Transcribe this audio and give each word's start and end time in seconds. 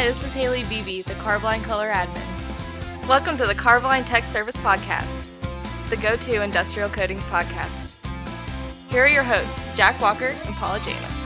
Hi, 0.00 0.06
this 0.06 0.24
is 0.24 0.32
Haley 0.32 0.64
Beebe, 0.64 1.02
the 1.02 1.12
Carboline 1.16 1.62
Color 1.62 1.90
Admin. 1.90 3.06
Welcome 3.06 3.36
to 3.36 3.46
the 3.46 3.54
Carboline 3.54 4.02
Tech 4.06 4.24
Service 4.24 4.56
Podcast, 4.56 5.28
the 5.90 5.96
go 5.98 6.16
to 6.16 6.40
industrial 6.40 6.88
coatings 6.88 7.22
podcast. 7.26 7.96
Here 8.88 9.04
are 9.04 9.08
your 9.08 9.22
hosts, 9.22 9.62
Jack 9.76 10.00
Walker 10.00 10.28
and 10.28 10.54
Paula 10.54 10.80
Janis. 10.80 11.24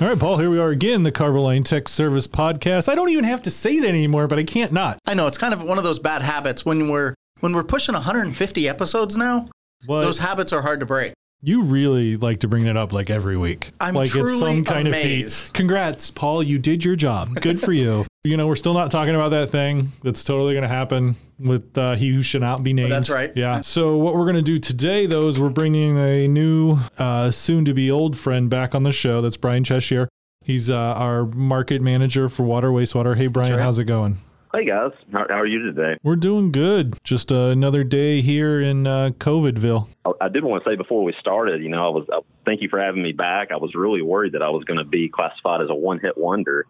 All 0.00 0.08
right, 0.08 0.18
Paul, 0.18 0.38
here 0.38 0.50
we 0.50 0.58
are 0.58 0.70
again, 0.70 1.04
the 1.04 1.12
Carboline 1.12 1.62
Tech 1.62 1.88
Service 1.88 2.26
Podcast. 2.26 2.88
I 2.88 2.96
don't 2.96 3.10
even 3.10 3.22
have 3.22 3.42
to 3.42 3.52
say 3.52 3.78
that 3.78 3.88
anymore, 3.88 4.26
but 4.26 4.40
I 4.40 4.42
can't 4.42 4.72
not. 4.72 4.98
I 5.06 5.14
know 5.14 5.28
it's 5.28 5.38
kind 5.38 5.54
of 5.54 5.62
one 5.62 5.78
of 5.78 5.84
those 5.84 6.00
bad 6.00 6.22
habits 6.22 6.66
when 6.66 6.88
we're 6.88 7.14
when 7.40 7.52
we're 7.52 7.64
pushing 7.64 7.94
150 7.94 8.68
episodes 8.68 9.16
now. 9.16 9.48
But 9.86 10.02
Those 10.02 10.18
habits 10.18 10.52
are 10.52 10.62
hard 10.62 10.80
to 10.80 10.86
break. 10.86 11.12
you 11.42 11.62
really 11.62 12.16
like 12.16 12.40
to 12.40 12.48
bring 12.48 12.64
that 12.64 12.76
up 12.76 12.92
like 12.92 13.10
every 13.10 13.36
week. 13.36 13.72
I'm 13.80 13.94
like 13.94 14.10
truly 14.10 14.60
of 14.60 14.68
amazed. 14.68 15.46
feat. 15.46 15.52
Congrats, 15.52 16.10
Paul. 16.10 16.42
You 16.42 16.58
did 16.58 16.84
your 16.84 16.96
job. 16.96 17.34
Good 17.40 17.60
for 17.60 17.72
you. 17.72 18.06
you 18.24 18.36
know, 18.36 18.46
we're 18.46 18.56
still 18.56 18.74
not 18.74 18.90
talking 18.90 19.14
about 19.14 19.28
that 19.30 19.50
thing 19.50 19.92
that's 20.02 20.24
totally 20.24 20.54
going 20.54 20.62
to 20.62 20.68
happen 20.68 21.16
with 21.38 21.76
uh, 21.76 21.94
he 21.94 22.10
who 22.10 22.22
should 22.22 22.40
not 22.40 22.64
be 22.64 22.72
named. 22.72 22.90
That's 22.90 23.10
right. 23.10 23.30
Yeah. 23.36 23.60
So 23.60 23.96
what 23.96 24.14
we're 24.14 24.24
going 24.24 24.36
to 24.36 24.42
do 24.42 24.58
today, 24.58 25.06
though, 25.06 25.28
is 25.28 25.38
we're 25.38 25.50
bringing 25.50 25.98
a 25.98 26.26
new, 26.26 26.78
uh, 26.98 27.30
soon-to-be 27.30 27.90
old 27.90 28.18
friend 28.18 28.48
back 28.48 28.74
on 28.74 28.82
the 28.82 28.92
show. 28.92 29.20
That's 29.20 29.36
Brian 29.36 29.62
Cheshire. 29.62 30.08
He's 30.42 30.70
uh, 30.70 30.76
our 30.76 31.26
market 31.26 31.82
manager 31.82 32.28
for 32.28 32.44
water 32.44 32.70
wastewater. 32.70 33.16
Hey, 33.16 33.26
Brian, 33.26 33.52
right. 33.52 33.60
how's 33.62 33.78
it 33.78 33.84
going? 33.84 34.18
Hey 34.54 34.64
guys, 34.64 34.92
how, 35.12 35.26
how 35.28 35.40
are 35.40 35.46
you 35.46 35.60
today? 35.60 35.96
We're 36.02 36.16
doing 36.16 36.52
good. 36.52 36.96
Just 37.02 37.32
uh, 37.32 37.48
another 37.48 37.82
day 37.82 38.22
here 38.22 38.60
in 38.60 38.86
uh, 38.86 39.10
COVIDville. 39.18 39.88
I, 40.04 40.12
I 40.20 40.28
did 40.28 40.44
want 40.44 40.62
to 40.62 40.70
say 40.70 40.76
before 40.76 41.02
we 41.02 41.14
started, 41.20 41.62
you 41.62 41.68
know, 41.68 41.84
I 41.84 41.90
was 41.90 42.06
I, 42.12 42.20
thank 42.44 42.62
you 42.62 42.68
for 42.68 42.78
having 42.78 43.02
me 43.02 43.12
back. 43.12 43.50
I 43.50 43.56
was 43.56 43.74
really 43.74 44.02
worried 44.02 44.32
that 44.32 44.42
I 44.42 44.50
was 44.50 44.64
going 44.64 44.78
to 44.78 44.84
be 44.84 45.08
classified 45.08 45.62
as 45.62 45.68
a 45.68 45.74
one-hit 45.74 46.16
wonder 46.16 46.66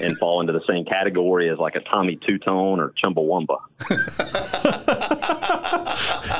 and 0.00 0.18
fall 0.18 0.40
into 0.40 0.52
the 0.52 0.62
same 0.68 0.84
category 0.84 1.48
as 1.48 1.58
like 1.58 1.76
a 1.76 1.80
Tommy 1.80 2.18
Two 2.26 2.38
Tone 2.38 2.80
or 2.80 2.92
Chumbawamba. 3.02 3.58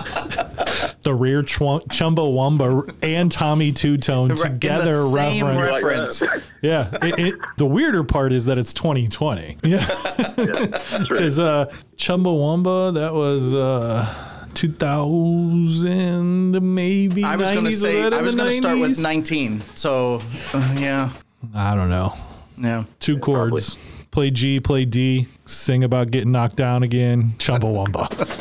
The 1.03 1.15
rear 1.15 1.43
chw- 1.43 1.81
Chumbawamba 1.89 2.95
and 3.03 3.33
Tommy 3.33 3.73
Two 3.73 3.97
Tone 3.97 4.31
In 4.31 4.37
the 4.37 4.43
together 4.43 5.03
same 5.09 5.47
reference. 5.47 6.21
reference. 6.21 6.47
Yeah. 6.63 6.91
It, 7.03 7.19
it, 7.19 7.35
the 7.57 7.65
weirder 7.67 8.05
part 8.05 8.33
is 8.33 8.45
that 8.47 8.59
it's 8.59 8.73
2020. 8.75 9.59
Yeah. 9.65 9.79
That's 9.79 10.39
right. 10.39 11.09
Because 11.09 11.39
uh, 11.39 11.73
Chumbawamba, 11.97 12.95
that 12.95 13.15
was. 13.15 13.55
Uh, 13.55 14.27
2000 14.53 16.75
maybe 16.75 17.23
I 17.25 17.37
was 17.37 17.51
going 17.53 17.65
to 17.65 17.73
say 17.73 18.03
I 18.03 18.21
was 18.21 18.35
going 18.35 18.51
to 18.51 18.57
start 18.57 18.79
with 18.81 19.01
19. 19.01 19.63
So 19.75 20.21
uh, 20.53 20.77
yeah, 20.79 21.11
I 21.55 21.75
don't 21.77 21.89
know. 21.89 22.15
yeah. 22.59 22.83
Two 22.99 23.17
chords. 23.19 23.79
Play 24.11 24.33
G, 24.33 24.59
play 24.59 24.85
D, 24.87 25.29
sing 25.47 25.85
about 25.85 26.11
getting 26.11 26.33
knocked 26.33 26.57
down 26.57 26.83
again. 26.83 27.33
Chumbawamba. 27.39 28.09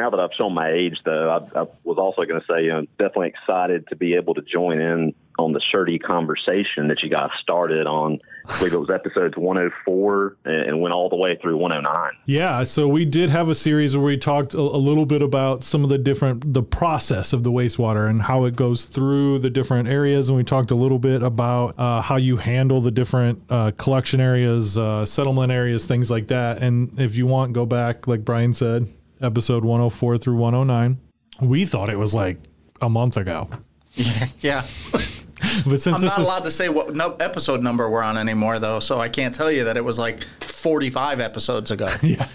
Now 0.00 0.08
that 0.08 0.18
I've 0.18 0.30
shown 0.32 0.54
my 0.54 0.70
age, 0.70 0.96
though, 1.04 1.28
I, 1.28 1.60
I 1.60 1.66
was 1.84 1.98
also 1.98 2.24
going 2.24 2.40
to 2.40 2.46
say, 2.46 2.68
know, 2.68 2.86
definitely 2.98 3.28
excited 3.28 3.86
to 3.88 3.96
be 3.96 4.14
able 4.14 4.32
to 4.32 4.40
join 4.40 4.80
in 4.80 5.14
on 5.38 5.52
the 5.52 5.60
Shirty 5.70 5.98
conversation 5.98 6.88
that 6.88 7.02
you 7.02 7.10
guys 7.10 7.28
started 7.42 7.86
on. 7.86 8.18
I 8.46 8.58
believe 8.58 8.72
it 8.72 8.80
was 8.80 8.88
episodes 8.88 9.36
104 9.36 10.36
and, 10.46 10.54
and 10.54 10.80
went 10.80 10.94
all 10.94 11.10
the 11.10 11.16
way 11.16 11.38
through 11.42 11.58
109. 11.58 12.12
Yeah, 12.24 12.64
so 12.64 12.88
we 12.88 13.04
did 13.04 13.28
have 13.28 13.50
a 13.50 13.54
series 13.54 13.94
where 13.94 14.06
we 14.06 14.16
talked 14.16 14.54
a, 14.54 14.58
a 14.58 14.60
little 14.60 15.04
bit 15.04 15.20
about 15.20 15.64
some 15.64 15.84
of 15.84 15.90
the 15.90 15.98
different 15.98 16.54
the 16.54 16.62
process 16.62 17.34
of 17.34 17.42
the 17.42 17.52
wastewater 17.52 18.08
and 18.08 18.22
how 18.22 18.44
it 18.44 18.56
goes 18.56 18.86
through 18.86 19.40
the 19.40 19.50
different 19.50 19.86
areas, 19.86 20.30
and 20.30 20.38
we 20.38 20.44
talked 20.44 20.70
a 20.70 20.74
little 20.74 20.98
bit 20.98 21.22
about 21.22 21.78
uh, 21.78 22.00
how 22.00 22.16
you 22.16 22.38
handle 22.38 22.80
the 22.80 22.90
different 22.90 23.42
uh, 23.50 23.70
collection 23.76 24.18
areas, 24.18 24.78
uh, 24.78 25.04
settlement 25.04 25.52
areas, 25.52 25.84
things 25.84 26.10
like 26.10 26.28
that. 26.28 26.62
And 26.62 26.98
if 26.98 27.16
you 27.16 27.26
want, 27.26 27.52
go 27.52 27.66
back, 27.66 28.06
like 28.06 28.24
Brian 28.24 28.54
said, 28.54 28.88
episode 29.20 29.64
104 29.64 30.18
through 30.18 30.36
109. 30.36 30.98
We 31.40 31.64
thought 31.66 31.88
it 31.90 31.98
was 31.98 32.14
like 32.14 32.38
a 32.80 32.88
month 32.88 33.16
ago, 33.16 33.48
Yeah. 34.40 34.66
but 35.66 35.80
since 35.80 35.86
I'm 35.86 36.04
not 36.04 36.18
is 36.18 36.26
allowed 36.26 36.44
to 36.44 36.50
say 36.50 36.68
what 36.68 36.94
no 36.94 37.14
episode 37.14 37.62
number 37.62 37.88
we're 37.88 38.02
on 38.02 38.16
anymore 38.18 38.58
though, 38.58 38.80
so 38.80 38.98
I 39.00 39.08
can't 39.08 39.34
tell 39.34 39.50
you 39.50 39.64
that 39.64 39.76
it 39.76 39.84
was 39.84 39.98
like 39.98 40.22
45 40.42 41.20
episodes 41.20 41.70
ago. 41.70 41.88
yeah. 42.02 42.28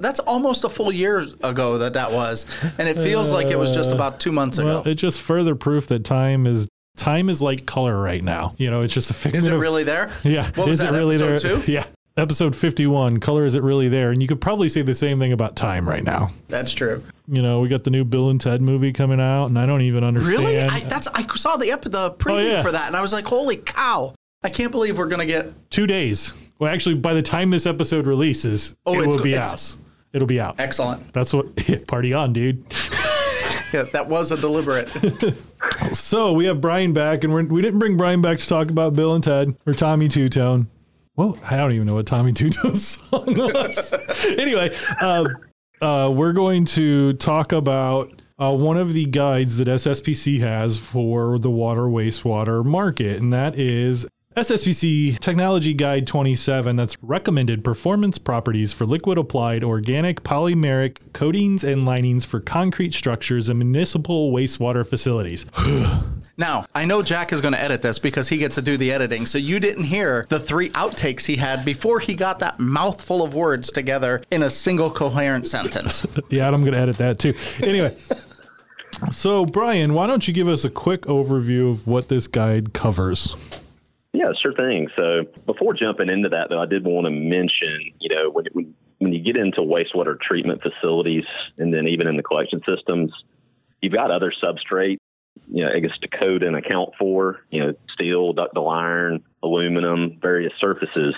That's 0.00 0.18
almost 0.20 0.64
a 0.64 0.68
full 0.68 0.92
year 0.92 1.26
ago 1.42 1.78
that 1.78 1.92
that 1.92 2.10
was, 2.10 2.46
and 2.78 2.88
it 2.88 2.96
feels 2.96 3.30
like 3.30 3.48
it 3.48 3.58
was 3.58 3.72
just 3.72 3.92
about 3.92 4.18
2 4.18 4.32
months 4.32 4.58
Well, 4.58 4.80
ago. 4.80 4.90
It's 4.90 5.00
just 5.00 5.20
further 5.20 5.54
proof 5.54 5.86
that 5.88 6.04
time 6.04 6.46
is 6.46 6.66
time 6.96 7.28
is 7.28 7.40
like 7.40 7.66
color 7.66 8.00
right 8.00 8.22
now. 8.22 8.54
You 8.58 8.70
know, 8.70 8.80
it's 8.80 8.92
just 8.94 9.10
a 9.10 9.14
figment 9.14 9.42
Is 9.44 9.46
it 9.46 9.52
of 9.54 9.60
really 9.60 9.84
there? 9.84 10.10
Yeah. 10.24 10.46
What 10.54 10.68
was 10.68 10.80
is 10.80 10.80
that, 10.80 10.94
it 10.94 10.98
really 10.98 11.16
episode 11.16 11.38
there? 11.50 11.60
two? 11.60 11.72
Yeah. 11.72 11.84
Episode 12.20 12.54
51, 12.54 13.18
color 13.18 13.46
is 13.46 13.54
it 13.54 13.62
really 13.62 13.88
there? 13.88 14.10
And 14.10 14.20
you 14.20 14.28
could 14.28 14.42
probably 14.42 14.68
say 14.68 14.82
the 14.82 14.92
same 14.92 15.18
thing 15.18 15.32
about 15.32 15.56
time 15.56 15.88
right 15.88 16.04
now. 16.04 16.30
That's 16.48 16.72
true. 16.72 17.02
You 17.26 17.40
know, 17.40 17.60
we 17.60 17.68
got 17.68 17.82
the 17.82 17.88
new 17.90 18.04
Bill 18.04 18.28
and 18.28 18.38
Ted 18.38 18.60
movie 18.60 18.92
coming 18.92 19.18
out, 19.18 19.46
and 19.46 19.58
I 19.58 19.64
don't 19.64 19.80
even 19.80 20.04
understand. 20.04 20.38
Really? 20.38 20.60
I, 20.60 20.80
that's 20.80 21.08
I 21.14 21.26
saw 21.34 21.56
the 21.56 21.70
ep- 21.72 21.80
the 21.84 22.10
preview 22.18 22.32
Oh, 22.32 22.38
yeah. 22.38 22.62
for 22.62 22.72
that, 22.72 22.88
and 22.88 22.94
I 22.94 23.00
was 23.00 23.14
like, 23.14 23.24
"Holy 23.24 23.56
cow! 23.56 24.14
I 24.42 24.50
can't 24.50 24.70
believe 24.70 24.98
we're 24.98 25.06
gonna 25.08 25.24
get." 25.24 25.70
Two 25.70 25.86
days. 25.86 26.34
Well, 26.58 26.70
actually, 26.70 26.96
by 26.96 27.14
the 27.14 27.22
time 27.22 27.48
this 27.48 27.66
episode 27.66 28.06
releases, 28.06 28.74
Oh, 28.84 29.00
it 29.00 29.06
will 29.08 29.22
be 29.22 29.34
out. 29.34 29.76
It'll 30.12 30.28
be 30.28 30.40
out. 30.40 30.60
Excellent. 30.60 31.14
That's 31.14 31.32
what 31.32 31.56
party 31.86 32.12
on, 32.12 32.32
dude. 32.34 32.62
Yeah, 33.72 33.84
that 33.92 34.08
was 34.08 34.32
a 34.32 34.36
deliberate. 34.36 34.90
So 35.92 36.32
we 36.32 36.44
have 36.46 36.60
Brian 36.60 36.92
back, 36.92 37.22
and 37.24 37.32
we're, 37.32 37.44
we 37.44 37.62
didn't 37.62 37.78
bring 37.78 37.96
Brian 37.96 38.20
back 38.20 38.38
to 38.38 38.46
talk 38.46 38.68
about 38.70 38.94
Bill 38.94 39.14
and 39.14 39.22
Ted 39.24 39.54
or 39.66 39.72
Tommy 39.72 40.08
Two 40.08 40.28
Tone. 40.28 40.68
Well, 41.20 41.38
I 41.50 41.58
don't 41.58 41.74
even 41.74 41.86
know 41.86 41.96
what 41.96 42.06
Tommy 42.06 42.32
Two 42.40 42.48
Tone's 42.48 42.96
song 42.96 43.26
was. 43.26 43.92
anyway, 44.38 44.74
uh, 45.02 45.26
uh, 45.82 46.10
we're 46.10 46.32
going 46.32 46.64
to 46.64 47.12
talk 47.12 47.52
about 47.52 48.22
uh, 48.38 48.50
one 48.54 48.78
of 48.78 48.94
the 48.94 49.04
guides 49.04 49.58
that 49.58 49.68
SSPC 49.68 50.40
has 50.40 50.78
for 50.78 51.38
the 51.38 51.50
water 51.50 51.82
wastewater 51.82 52.64
market, 52.64 53.20
and 53.20 53.34
that 53.34 53.58
is 53.58 54.06
SSPC 54.34 55.18
Technology 55.18 55.74
Guide 55.74 56.06
27. 56.06 56.76
That's 56.76 56.96
recommended 57.02 57.64
performance 57.64 58.16
properties 58.16 58.72
for 58.72 58.86
liquid 58.86 59.18
applied 59.18 59.62
organic 59.62 60.22
polymeric 60.22 60.96
coatings 61.12 61.64
and 61.64 61.84
linings 61.84 62.24
for 62.24 62.40
concrete 62.40 62.94
structures 62.94 63.50
and 63.50 63.58
municipal 63.58 64.32
wastewater 64.32 64.86
facilities. 64.86 65.44
now 66.40 66.64
I 66.74 66.84
know 66.84 67.02
Jack 67.02 67.32
is 67.32 67.40
going 67.40 67.54
to 67.54 67.60
edit 67.60 67.82
this 67.82 67.98
because 67.98 68.28
he 68.28 68.38
gets 68.38 68.56
to 68.56 68.62
do 68.62 68.76
the 68.76 68.90
editing. 68.90 69.26
So 69.26 69.38
you 69.38 69.60
didn't 69.60 69.84
hear 69.84 70.26
the 70.28 70.40
three 70.40 70.70
outtakes 70.70 71.26
he 71.26 71.36
had 71.36 71.64
before 71.64 72.00
he 72.00 72.14
got 72.14 72.40
that 72.40 72.58
mouthful 72.58 73.22
of 73.22 73.34
words 73.34 73.70
together 73.70 74.22
in 74.30 74.42
a 74.42 74.50
single 74.50 74.90
coherent 74.90 75.46
sentence. 75.46 76.06
Yeah, 76.30 76.48
I'm 76.48 76.60
going 76.62 76.72
to 76.72 76.78
edit 76.78 76.96
that 76.98 77.18
too. 77.18 77.34
Anyway, 77.62 77.94
so 79.10 79.44
Brian, 79.44 79.94
why 79.94 80.06
don't 80.06 80.26
you 80.28 80.32
give 80.32 80.48
us 80.48 80.64
a 80.64 80.70
quick 80.70 81.02
overview 81.02 81.70
of 81.70 81.86
what 81.86 82.08
this 82.08 82.26
guide 82.26 82.72
covers? 82.72 83.36
Yeah, 84.12 84.32
sure 84.40 84.54
thing. 84.54 84.88
So 84.96 85.24
before 85.46 85.74
jumping 85.74 86.08
into 86.08 86.28
that, 86.28 86.48
though, 86.48 86.60
I 86.60 86.66
did 86.66 86.84
want 86.84 87.06
to 87.06 87.10
mention, 87.10 87.92
you 87.98 88.14
know, 88.14 88.30
when, 88.30 88.46
when, 88.52 88.74
when 88.98 89.12
you 89.12 89.20
get 89.20 89.36
into 89.36 89.60
wastewater 89.60 90.20
treatment 90.20 90.60
facilities 90.62 91.24
and 91.58 91.72
then 91.74 91.88
even 91.88 92.06
in 92.06 92.16
the 92.16 92.22
collection 92.22 92.60
systems, 92.66 93.12
you've 93.80 93.92
got 93.92 94.10
other 94.10 94.32
substrate, 94.42 94.98
you 95.52 95.64
know, 95.64 95.70
I 95.74 95.80
guess 95.80 95.96
to 96.02 96.08
code 96.08 96.42
and 96.42 96.56
account 96.56 96.90
for, 96.98 97.40
you 97.50 97.60
know, 97.60 97.72
steel, 97.92 98.32
ductile 98.32 98.68
iron, 98.68 99.22
aluminum, 99.42 100.18
various 100.20 100.52
surfaces. 100.60 101.14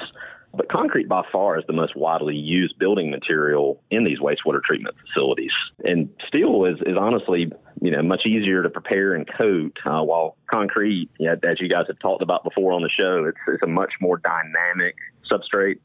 But 0.54 0.68
concrete 0.68 1.08
by 1.08 1.22
far 1.32 1.58
is 1.58 1.64
the 1.66 1.72
most 1.72 1.96
widely 1.96 2.36
used 2.36 2.78
building 2.78 3.10
material 3.10 3.82
in 3.90 4.04
these 4.04 4.18
wastewater 4.18 4.62
treatment 4.62 4.94
facilities. 5.06 5.52
And 5.84 6.10
steel 6.26 6.66
is, 6.66 6.78
is 6.82 6.96
honestly, 6.98 7.50
you 7.80 7.90
know, 7.90 8.02
much 8.02 8.26
easier 8.26 8.62
to 8.62 8.68
prepare 8.68 9.14
and 9.14 9.26
coat, 9.26 9.78
uh, 9.86 10.02
while 10.02 10.36
concrete, 10.50 11.08
yeah, 11.18 11.36
as 11.42 11.58
you 11.60 11.68
guys 11.68 11.86
have 11.88 11.98
talked 12.00 12.22
about 12.22 12.44
before 12.44 12.72
on 12.72 12.82
the 12.82 12.90
show, 12.90 13.24
it's, 13.24 13.38
it's 13.48 13.62
a 13.62 13.66
much 13.66 13.94
more 14.00 14.18
dynamic 14.18 14.94
substrate 15.30 15.78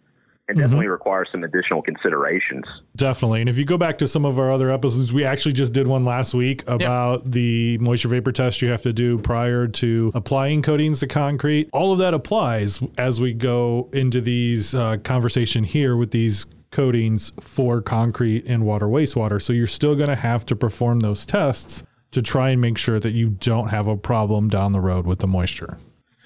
and 0.47 0.57
definitely 0.57 0.88
requires 0.88 1.27
some 1.31 1.44
additional 1.44 1.81
considerations. 1.81 2.63
Definitely. 2.95 3.41
And 3.41 3.49
if 3.49 3.57
you 3.57 3.65
go 3.65 3.77
back 3.77 3.97
to 3.97 4.07
some 4.07 4.25
of 4.25 4.39
our 4.39 4.51
other 4.51 4.71
episodes, 4.71 5.11
we 5.11 5.25
actually 5.25 5.53
just 5.53 5.73
did 5.73 5.88
one 5.88 6.05
last 6.05 6.33
week 6.33 6.63
about 6.67 7.29
the 7.29 7.77
moisture 7.79 8.07
vapor 8.07 8.31
test 8.31 8.61
you 8.61 8.69
have 8.69 8.81
to 8.83 8.94
do 8.94 9.17
prior 9.19 9.67
to 9.67 10.11
applying 10.15 10.61
coatings 10.61 11.01
to 11.01 11.07
concrete. 11.07 11.69
All 11.73 11.91
of 11.91 11.99
that 11.99 12.13
applies 12.13 12.79
as 12.97 13.19
we 13.19 13.33
go 13.33 13.89
into 13.94 14.21
these 14.21 14.73
uh, 14.73 14.97
conversation 15.03 15.63
here 15.63 15.97
with 15.97 16.11
these 16.11 16.45
coatings 16.71 17.31
for 17.41 17.81
concrete 17.81 18.45
and 18.45 18.63
water 18.65 18.88
wastewater. 18.88 19.41
So 19.41 19.53
you're 19.53 19.67
still 19.67 19.95
going 19.95 20.09
to 20.09 20.15
have 20.15 20.45
to 20.47 20.55
perform 20.55 20.99
those 20.99 21.25
tests 21.25 21.83
to 22.11 22.21
try 22.21 22.51
and 22.51 22.61
make 22.61 22.77
sure 22.77 22.99
that 22.99 23.11
you 23.11 23.29
don't 23.29 23.67
have 23.67 23.88
a 23.88 23.97
problem 23.97 24.47
down 24.49 24.71
the 24.71 24.79
road 24.79 25.05
with 25.05 25.19
the 25.19 25.27
moisture. 25.27 25.77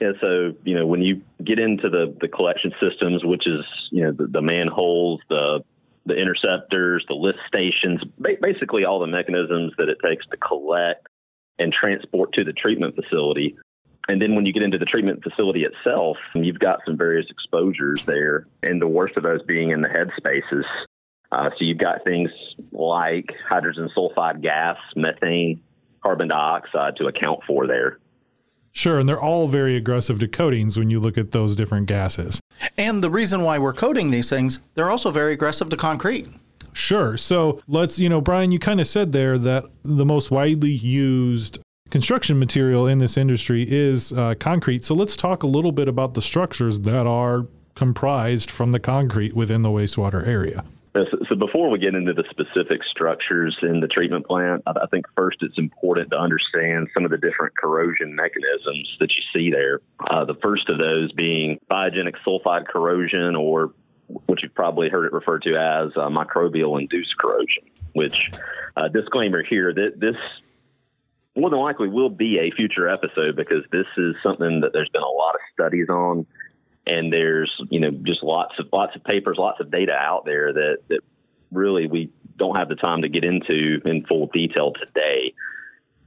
Yeah, 0.02 0.14
so 0.20 0.56
you 0.64 0.74
know 0.74 0.88
when 0.88 1.04
you 1.04 1.22
get 1.46 1.60
into 1.60 1.88
the 1.88 2.16
the 2.20 2.28
collection 2.28 2.74
systems, 2.82 3.24
which 3.24 3.46
is 3.46 3.64
you 3.92 4.04
know 4.04 4.12
the, 4.12 4.26
the 4.26 4.42
manholes, 4.42 5.22
the 5.30 5.64
the 6.08 6.16
interceptors, 6.16 7.06
the 7.08 7.14
lift 7.14 7.38
stations, 7.48 8.02
basically 8.42 8.84
all 8.84 9.00
the 9.00 9.06
mechanisms 9.06 9.74
that 9.78 9.90
it 9.90 10.00
takes 10.04 10.26
to 10.26 10.38
collect 10.38 11.08
and 11.60 11.72
transport 11.72 12.34
to 12.34 12.44
the 12.44 12.54
treatment 12.54 12.96
facility. 12.96 13.56
And 14.08 14.20
then 14.20 14.34
when 14.34 14.48
you 14.48 14.54
get 14.54 14.64
into 14.64 14.80
the 14.80 14.86
treatment 14.86 15.22
facility 15.22 15.64
itself, 15.64 16.18
you've 16.34 16.58
got 16.58 16.80
some 16.84 16.98
various 16.98 17.28
exposures 17.30 18.04
there, 18.06 18.48
and 18.64 18.82
the 18.82 18.88
worst 18.88 19.16
of 19.18 19.22
those 19.22 19.44
being 19.44 19.70
in 19.70 19.82
the 19.82 19.88
head 19.88 20.10
spaces. 20.18 20.66
Uh, 21.32 21.52
so 21.52 21.58
you've 21.64 21.78
got 21.78 22.04
things 22.04 22.32
like 22.72 23.30
hydrogen 23.48 23.88
sulfide 23.96 24.42
gas, 24.42 24.78
methane, 24.96 25.62
carbon 26.02 26.30
dioxide 26.30 26.96
to 26.96 27.06
account 27.06 27.42
for 27.46 27.68
there. 27.68 28.00
Sure, 28.74 29.00
and 29.00 29.08
they're 29.08 29.22
all 29.22 29.48
very 29.48 29.76
aggressive 29.76 30.20
to 30.20 30.28
coatings 30.28 30.78
when 30.78 30.90
you 30.90 31.00
look 31.00 31.18
at 31.18 31.32
those 31.32 31.56
different 31.56 31.88
gases. 31.88 32.40
And 32.78 33.04
the 33.04 33.10
reason 33.10 33.42
why 33.42 33.60
we're 33.60 33.74
coating 33.74 34.12
these 34.12 34.30
things, 34.30 34.60
they're 34.76 34.90
also 34.90 35.12
very 35.12 35.34
aggressive 35.34 35.70
to 35.70 35.78
concrete. 35.78 36.28
Sure. 36.74 37.18
So 37.18 37.62
let's, 37.68 38.00
you 38.00 38.08
know, 38.08 38.22
Brian, 38.22 38.52
you 38.52 38.60
kind 38.60 38.80
of 38.80 38.88
said 38.88 39.12
there 39.12 39.38
that 39.38 39.66
the 39.84 40.06
most 40.06 40.32
widely 40.32 40.72
used 40.72 41.60
construction 41.90 42.40
material 42.40 42.88
in 42.88 43.00
this 43.00 43.18
industry 43.18 43.66
is 43.70 44.14
uh, 44.14 44.36
concrete. 44.40 44.86
So 44.86 44.96
let's 44.96 45.18
talk 45.18 45.44
a 45.44 45.48
little 45.48 45.74
bit 45.74 45.90
about 45.90 46.14
the 46.14 46.22
structures 46.22 46.80
that 46.82 47.06
are 47.06 47.46
comprised 47.76 48.50
from 48.50 48.72
the 48.72 48.80
concrete 48.80 49.36
within 49.36 49.64
the 49.64 49.70
wastewater 49.70 50.26
area. 50.26 50.64
So, 50.94 51.06
so 51.30 51.36
before 51.36 51.70
we 51.70 51.80
get 51.80 51.96
into 51.96 52.14
the 52.14 52.26
specific 52.30 52.82
structures 52.84 53.58
in 53.62 53.80
the 53.80 53.88
treatment 53.88 54.26
plant, 54.26 54.64
I, 54.66 54.72
I 54.72 54.88
think 54.92 55.06
first 55.16 55.38
it's 55.42 55.58
important 55.58 56.10
to 56.12 56.18
understand 56.18 56.90
some 56.94 57.06
of 57.06 57.12
the 57.12 57.18
different 57.18 57.56
corrosion 57.58 58.14
mechanisms 58.16 58.98
that 59.00 59.10
you 59.10 59.24
see 59.34 59.52
there. 59.52 59.80
Uh, 60.10 60.26
the 60.26 60.36
first 60.42 60.68
of 60.70 60.78
those 60.78 61.12
being 61.14 61.60
biogenic 61.70 62.16
sulfide 62.28 62.68
corrosion, 62.68 63.36
or 63.36 63.74
what 64.26 64.44
you've 64.44 64.54
probably 64.54 64.90
heard 64.90 65.06
it 65.06 65.14
referred 65.14 65.44
to 65.44 65.56
as 65.56 65.92
uh, 65.96 66.10
microbial 66.10 66.80
induced 66.80 67.18
corrosion. 67.18 67.64
Which, 67.94 68.30
uh, 68.76 68.88
disclaimer 68.90 69.44
here, 69.44 69.74
that 69.74 70.00
this 70.00 70.16
more 71.36 71.50
than 71.50 71.60
likely 71.60 71.88
will 71.88 72.10
be 72.10 72.40
a 72.40 72.52
future 72.52 72.90
episode 72.90 73.36
because 73.38 73.64
this 73.72 73.88
is 73.98 74.16
something 74.22 74.62
that 74.62 74.74
there's 74.74 74.90
been 74.90 75.02
a 75.02 75.06
lot 75.06 75.36
of 75.36 75.42
studies 75.54 75.88
on 75.90 76.26
and 76.86 77.12
there's 77.12 77.52
you 77.70 77.80
know 77.80 77.92
just 77.92 78.24
lots 78.24 78.54
of 78.60 78.68
lots 78.72 78.96
of 78.96 79.04
papers, 79.04 79.38
lots 79.38 79.60
of 79.60 79.72
data 79.72 79.94
out 79.94 80.26
there 80.26 80.54
that 80.54 80.78
that 80.90 81.00
really 81.52 81.88
we 81.88 82.10
don't 82.38 82.56
have 82.56 82.70
the 82.70 82.76
time 82.76 83.02
to 83.02 83.10
get 83.10 83.24
into 83.24 83.82
in 83.86 84.06
full 84.06 84.28
detail 84.28 84.74
today. 84.74 85.34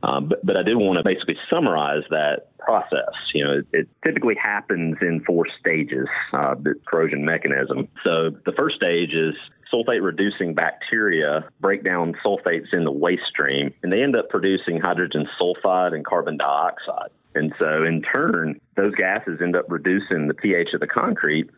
Um, 0.03 0.29
but, 0.29 0.45
but 0.45 0.57
I 0.57 0.63
did 0.63 0.77
want 0.77 0.99
to 0.99 1.03
basically 1.03 1.37
summarize 1.49 2.03
that 2.11 2.49
process. 2.59 3.15
You 3.33 3.45
know, 3.45 3.53
it, 3.59 3.67
it 3.73 3.89
typically 4.05 4.35
happens 4.35 4.99
in 5.01 5.25
four 5.25 5.47
stages, 5.59 6.09
uh, 6.35 6.57
the 6.57 6.75
corrosion 6.87 7.25
mechanism. 7.25 7.89
So 8.03 8.31
the 8.45 8.53
first 8.53 8.77
stage 8.77 9.15
is 9.15 9.35
sulfate 9.73 10.03
reducing 10.03 10.53
bacteria 10.55 11.49
break 11.61 11.85
down 11.85 12.15
sulfates 12.25 12.73
in 12.73 12.85
the 12.85 12.93
waste 12.93 13.25
stream, 13.31 13.73
and 13.83 13.91
they 13.91 14.03
end 14.03 14.15
up 14.15 14.29
producing 14.29 14.79
hydrogen 14.79 15.27
sulfide 15.41 15.95
and 15.95 16.05
carbon 16.05 16.37
dioxide. 16.37 17.11
And 17.35 17.53
so, 17.59 17.85
in 17.85 18.03
turn, 18.03 18.61
those 18.77 18.95
gases 18.95 19.41
end 19.43 19.57
up 19.57 19.67
reducing 19.69 20.29
the 20.29 20.35
pH 20.35 20.69
of 20.75 20.81
the 20.81 20.87
concrete. 20.87 21.51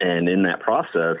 And 0.00 0.28
in 0.28 0.42
that 0.42 0.60
process, 0.60 1.16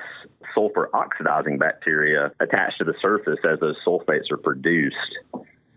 sulfur 0.54 0.90
oxidizing 0.94 1.58
bacteria 1.58 2.32
attach 2.40 2.78
to 2.78 2.84
the 2.84 2.94
surface 3.00 3.38
as 3.50 3.60
those 3.60 3.76
sulfates 3.86 4.30
are 4.30 4.36
produced. 4.36 4.96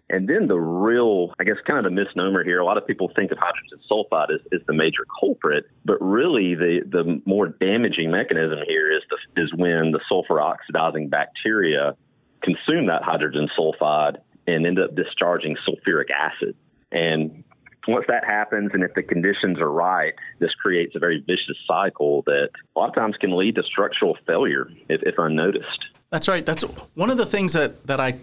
And 0.10 0.30
then 0.30 0.48
the 0.48 0.58
real, 0.58 1.34
I 1.40 1.44
guess, 1.44 1.58
kind 1.66 1.80
of 1.80 1.84
the 1.84 1.92
misnomer 1.92 2.44
here, 2.44 2.60
a 2.60 2.66
lot 2.66 2.78
of 2.78 2.88
people 2.88 3.12
think 3.14 3.32
of 3.32 3.38
hydrogen 3.40 3.80
sulfide 3.92 4.34
as, 4.34 4.40
as 4.54 4.62
the 4.66 4.74
major 4.74 5.06
culprit, 5.20 5.66
but 5.84 5.98
really 6.02 6.56
the, 6.56 6.80
the 6.90 7.22
more 7.26 7.48
damaging 7.48 8.10
mechanism 8.10 8.60
here 8.66 8.96
is, 8.96 9.04
the, 9.10 9.42
is 9.42 9.54
when 9.54 9.92
the 9.92 10.00
sulfur 10.08 10.40
oxidizing 10.40 11.10
bacteria 11.10 11.94
consume 12.42 12.88
that 12.88 13.04
hydrogen 13.04 13.50
sulfide 13.58 14.18
and 14.48 14.66
end 14.66 14.80
up 14.80 14.96
discharging 14.96 15.58
sulfuric 15.68 16.10
acid. 16.10 16.56
And 16.90 17.44
once 17.88 18.06
that 18.08 18.26
happens 18.26 18.72
and 18.74 18.84
if 18.84 18.94
the 18.94 19.04
conditions 19.04 19.60
are 19.60 19.72
right, 19.72 20.14
this 20.40 20.52
creates 20.56 20.96
a 20.96 21.00
very 21.00 21.24
vicious 21.26 21.58
cycle 21.68 22.24
that 22.26 22.50
a 22.76 22.80
lot 22.80 22.90
of 22.90 22.96
times 22.96 23.16
can 23.20 23.36
lead 23.36 23.56
to 23.56 23.64
structural 23.64 24.18
failure 24.26 24.70
if, 24.90 25.02
if 25.04 25.16
unnoticed. 25.18 25.86
That's 26.10 26.28
right. 26.28 26.46
That's 26.46 26.64
one 26.96 27.10
of 27.10 27.18
the 27.18 27.26
things 27.26 27.54
that, 27.54 27.86
that 27.88 28.00
I 28.00 28.16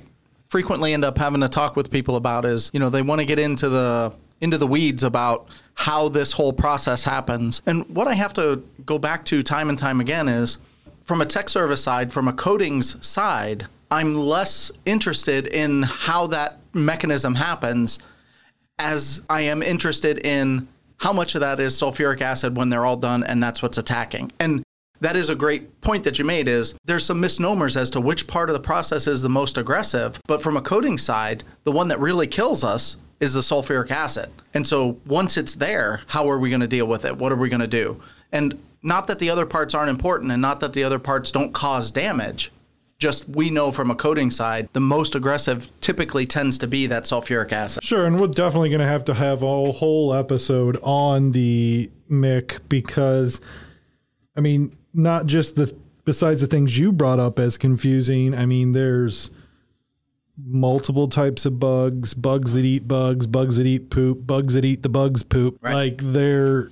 frequently 0.48 0.92
end 0.92 1.04
up 1.04 1.18
having 1.18 1.40
to 1.40 1.48
talk 1.48 1.76
with 1.76 1.90
people 1.90 2.16
about 2.16 2.44
is, 2.44 2.70
you 2.72 2.80
know, 2.80 2.88
they 2.88 3.02
want 3.02 3.20
to 3.20 3.26
get 3.26 3.38
into 3.38 3.68
the 3.68 4.12
into 4.40 4.58
the 4.58 4.66
weeds 4.66 5.02
about 5.02 5.48
how 5.74 6.08
this 6.08 6.32
whole 6.32 6.52
process 6.52 7.04
happens. 7.04 7.62
And 7.66 7.88
what 7.88 8.08
I 8.08 8.14
have 8.14 8.34
to 8.34 8.62
go 8.84 8.98
back 8.98 9.24
to 9.26 9.42
time 9.42 9.68
and 9.70 9.78
time 9.78 10.00
again 10.00 10.28
is 10.28 10.58
from 11.02 11.20
a 11.20 11.26
tech 11.26 11.48
service 11.48 11.82
side, 11.82 12.12
from 12.12 12.28
a 12.28 12.32
coatings 12.32 13.04
side, 13.04 13.66
I'm 13.90 14.16
less 14.16 14.70
interested 14.84 15.46
in 15.46 15.84
how 15.84 16.26
that 16.28 16.58
mechanism 16.72 17.36
happens 17.36 17.98
as 18.78 19.22
I 19.28 19.42
am 19.42 19.62
interested 19.62 20.18
in 20.18 20.68
how 20.98 21.12
much 21.12 21.34
of 21.34 21.40
that 21.40 21.60
is 21.60 21.74
sulfuric 21.74 22.20
acid 22.20 22.56
when 22.56 22.70
they're 22.70 22.86
all 22.86 22.96
done 22.96 23.24
and 23.24 23.42
that's 23.42 23.62
what's 23.62 23.78
attacking. 23.78 24.32
And 24.40 24.62
that 25.00 25.16
is 25.16 25.28
a 25.28 25.34
great 25.34 25.80
point 25.80 26.04
that 26.04 26.18
you 26.18 26.24
made 26.24 26.48
is 26.48 26.74
there's 26.84 27.04
some 27.04 27.20
misnomers 27.20 27.76
as 27.76 27.90
to 27.90 28.00
which 28.00 28.26
part 28.26 28.48
of 28.48 28.54
the 28.54 28.60
process 28.60 29.06
is 29.06 29.22
the 29.22 29.28
most 29.28 29.58
aggressive, 29.58 30.20
but 30.26 30.40
from 30.40 30.56
a 30.56 30.62
coating 30.62 30.98
side, 30.98 31.44
the 31.64 31.72
one 31.72 31.88
that 31.88 32.00
really 32.00 32.26
kills 32.26 32.64
us 32.64 32.96
is 33.20 33.34
the 33.34 33.40
sulfuric 33.40 33.90
acid. 33.90 34.30
And 34.54 34.66
so 34.66 34.98
once 35.06 35.36
it's 35.36 35.54
there, 35.54 36.00
how 36.08 36.28
are 36.30 36.38
we 36.38 36.48
going 36.48 36.60
to 36.60 36.68
deal 36.68 36.86
with 36.86 37.04
it? 37.04 37.16
What 37.16 37.32
are 37.32 37.36
we 37.36 37.48
going 37.48 37.60
to 37.60 37.66
do? 37.66 38.00
And 38.32 38.62
not 38.82 39.06
that 39.06 39.18
the 39.18 39.30
other 39.30 39.46
parts 39.46 39.74
aren't 39.74 39.90
important 39.90 40.30
and 40.30 40.42
not 40.42 40.60
that 40.60 40.72
the 40.72 40.84
other 40.84 40.98
parts 40.98 41.30
don't 41.30 41.52
cause 41.52 41.90
damage, 41.90 42.52
just 43.04 43.28
we 43.28 43.50
know 43.50 43.70
from 43.70 43.90
a 43.90 43.94
coating 43.94 44.30
side, 44.30 44.66
the 44.72 44.80
most 44.80 45.14
aggressive 45.14 45.68
typically 45.82 46.24
tends 46.24 46.56
to 46.56 46.66
be 46.66 46.86
that 46.86 47.02
sulfuric 47.02 47.52
acid. 47.52 47.84
Sure, 47.84 48.06
and 48.06 48.18
we're 48.18 48.28
definitely 48.28 48.70
going 48.70 48.80
to 48.80 48.86
have 48.86 49.04
to 49.04 49.12
have 49.12 49.42
a 49.42 49.72
whole 49.72 50.14
episode 50.14 50.78
on 50.82 51.32
the 51.32 51.90
MIC 52.08 52.66
because, 52.70 53.42
I 54.34 54.40
mean, 54.40 54.74
not 54.94 55.26
just 55.26 55.56
the 55.56 55.76
besides 56.06 56.40
the 56.40 56.46
things 56.46 56.78
you 56.78 56.92
brought 56.92 57.20
up 57.20 57.38
as 57.38 57.58
confusing. 57.58 58.34
I 58.34 58.46
mean, 58.46 58.72
there's 58.72 59.30
multiple 60.42 61.06
types 61.06 61.44
of 61.44 61.60
bugs, 61.60 62.14
bugs 62.14 62.54
that 62.54 62.64
eat 62.64 62.88
bugs, 62.88 63.26
bugs 63.26 63.58
that 63.58 63.66
eat 63.66 63.90
poop, 63.90 64.26
bugs 64.26 64.54
that 64.54 64.64
eat 64.64 64.82
the 64.82 64.88
bugs 64.88 65.22
poop. 65.22 65.58
Right. 65.60 65.74
Like 65.74 65.98
there 65.98 66.70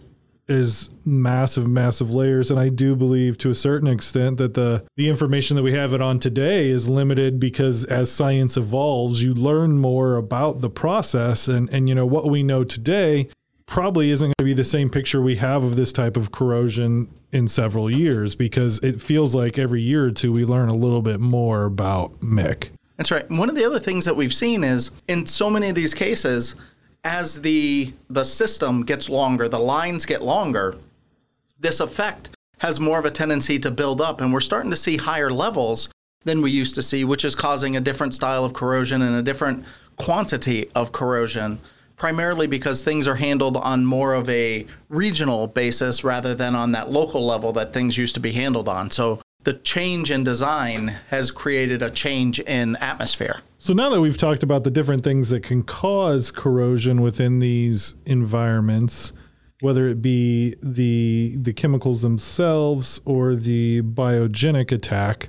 is 0.49 0.91
massive, 1.05 1.69
massive 1.69 2.13
layers. 2.13 2.51
And 2.51 2.59
I 2.59 2.69
do 2.69 2.97
believe 2.97 3.39
to 3.39 3.51
a 3.51 3.55
certain 3.55 3.89
extent 3.89 4.39
that 4.39 4.55
the, 4.55 4.85
the 4.97 5.09
information 5.09 5.57
that 5.57 5.63
we 5.63 5.73
have 5.73 5.95
it 5.95 6.03
on 6.03 6.19
today 6.19 6.69
is 6.69 6.89
limited 6.89 7.39
because 7.39 7.85
as 7.85 8.11
science 8.11 8.57
evolves, 8.57 9.23
you 9.23 9.35
learn 9.35 9.79
more 9.79 10.17
about 10.17 10.61
the 10.61 10.71
process. 10.71 11.49
And, 11.49 11.69
and 11.71 11.89
you 11.89 11.95
know, 11.95 12.07
what 12.07 12.29
we 12.29 12.43
know 12.43 12.65
today 12.65 13.29
probably 13.67 14.11
isn't 14.11 14.27
going 14.27 14.35
to 14.39 14.45
be 14.45 14.55
the 14.55 14.65
same 14.65 14.91
picture 14.91 15.23
we 15.23 15.37
have 15.37 15.63
of 15.63 15.77
this 15.77 15.93
type 15.93 16.17
of 16.17 16.33
corrosion 16.33 17.09
in 17.33 17.49
several 17.49 17.91
years 17.91 18.35
because 18.35 18.79
it 18.81 19.01
feels 19.01 19.35
like 19.35 19.59
every 19.59 19.81
year 19.81 20.05
or 20.05 20.11
two 20.11 20.31
we 20.33 20.45
learn 20.45 20.69
a 20.69 20.75
little 20.75 21.03
bit 21.03 21.21
more 21.21 21.65
about 21.65 22.23
MIC. 22.23 22.73
That's 22.99 23.11
right. 23.11 23.29
One 23.31 23.49
of 23.49 23.55
the 23.55 23.65
other 23.65 23.81
things 23.81 24.05
that 24.05 24.15
we've 24.15 24.33
seen 24.33 24.63
is 24.63 24.91
in 25.09 25.27
so 25.27 25.49
many 25.49 25.69
of 25.71 25.75
these 25.75 25.95
cases, 25.95 26.55
as 27.05 27.43
the 27.43 27.93
the 28.09 28.25
system 28.25 28.83
gets 28.85 29.09
longer, 29.09 29.49
the 29.49 29.59
lines 29.59 30.07
get 30.07 30.23
longer, 30.23 30.77
this 31.59 31.81
effect 31.81 32.31
has 32.59 32.79
more 32.79 32.99
of 32.99 33.05
a 33.05 33.11
tendency 33.11 33.59
to 33.59 33.71
build 33.71 34.01
up 34.01 34.21
and 34.21 34.33
we're 34.33 34.41
starting 34.41 34.71
to 34.71 34.77
see 34.77 34.97
higher 34.97 35.31
levels 35.31 35.89
than 36.25 36.41
we 36.41 36.51
used 36.51 36.75
to 36.77 36.83
see, 36.83 37.05
which 37.05 37.25
is 37.25 37.35
causing 37.35 37.77
a 37.77 37.81
different 37.81 38.15
style 38.15 38.45
of 38.45 38.53
corrosion 38.53 39.03
and 39.03 39.17
a 39.17 39.23
different 39.23 39.65
quantity 39.97 40.71
of 40.75 40.93
corrosion, 40.93 41.59
primarily 41.97 42.47
because 42.47 42.85
things 42.85 43.09
are 43.09 43.17
handled 43.17 43.57
on 43.57 43.85
more 43.85 44.15
of 44.15 44.29
a 44.29 44.65
regional 44.89 45.49
basis 45.49 46.05
rather 46.05 46.35
than 46.35 46.55
on 46.55 46.73
that 46.73 46.91
local 46.91 47.27
level 47.27 47.53
that 47.53 47.73
things 47.73 47.99
used 47.99 48.15
to 48.15 48.21
be 48.21 48.33
handled 48.33 48.69
on. 48.69 48.91
So 48.91 49.21
the 49.43 49.55
change 49.55 50.11
in 50.13 50.23
design 50.23 50.95
has 51.11 51.33
created 51.33 51.83
a 51.83 51.91
change 51.91 52.39
in 52.39 52.77
atmosphere. 52.77 53.41
So 53.63 53.75
now 53.75 53.91
that 53.91 54.01
we've 54.01 54.17
talked 54.17 54.43
about 54.43 54.65
the 54.65 54.73
different 54.73 55.05
things 55.05 55.31
that 55.31 55.45
can 55.45 55.63
cause 55.63 56.33
corrosion 56.33 57.01
within 57.01 57.39
these 57.39 57.95
environments, 58.07 59.13
whether 59.61 59.87
it 59.87 60.03
be 60.03 60.57
the 60.61 61.37
the 61.39 61.53
chemicals 61.53 62.03
themselves 62.03 63.01
or 63.05 63.37
the 63.37 63.83
biogenic 63.83 64.73
attack, 64.73 65.29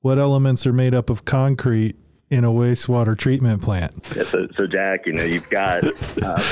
what 0.00 0.18
elements 0.18 0.66
are 0.66 0.72
made 0.72 0.94
up 0.94 1.10
of 1.10 1.26
concrete 1.26 1.96
in 2.30 2.44
a 2.44 2.50
wastewater 2.50 3.14
treatment 3.14 3.60
plant? 3.60 3.92
Yeah, 4.16 4.22
so, 4.22 4.48
so 4.56 4.66
Jack, 4.66 5.04
you 5.04 5.12
know, 5.12 5.24
you've 5.24 5.50
got 5.50 5.84
uh, 6.22 6.42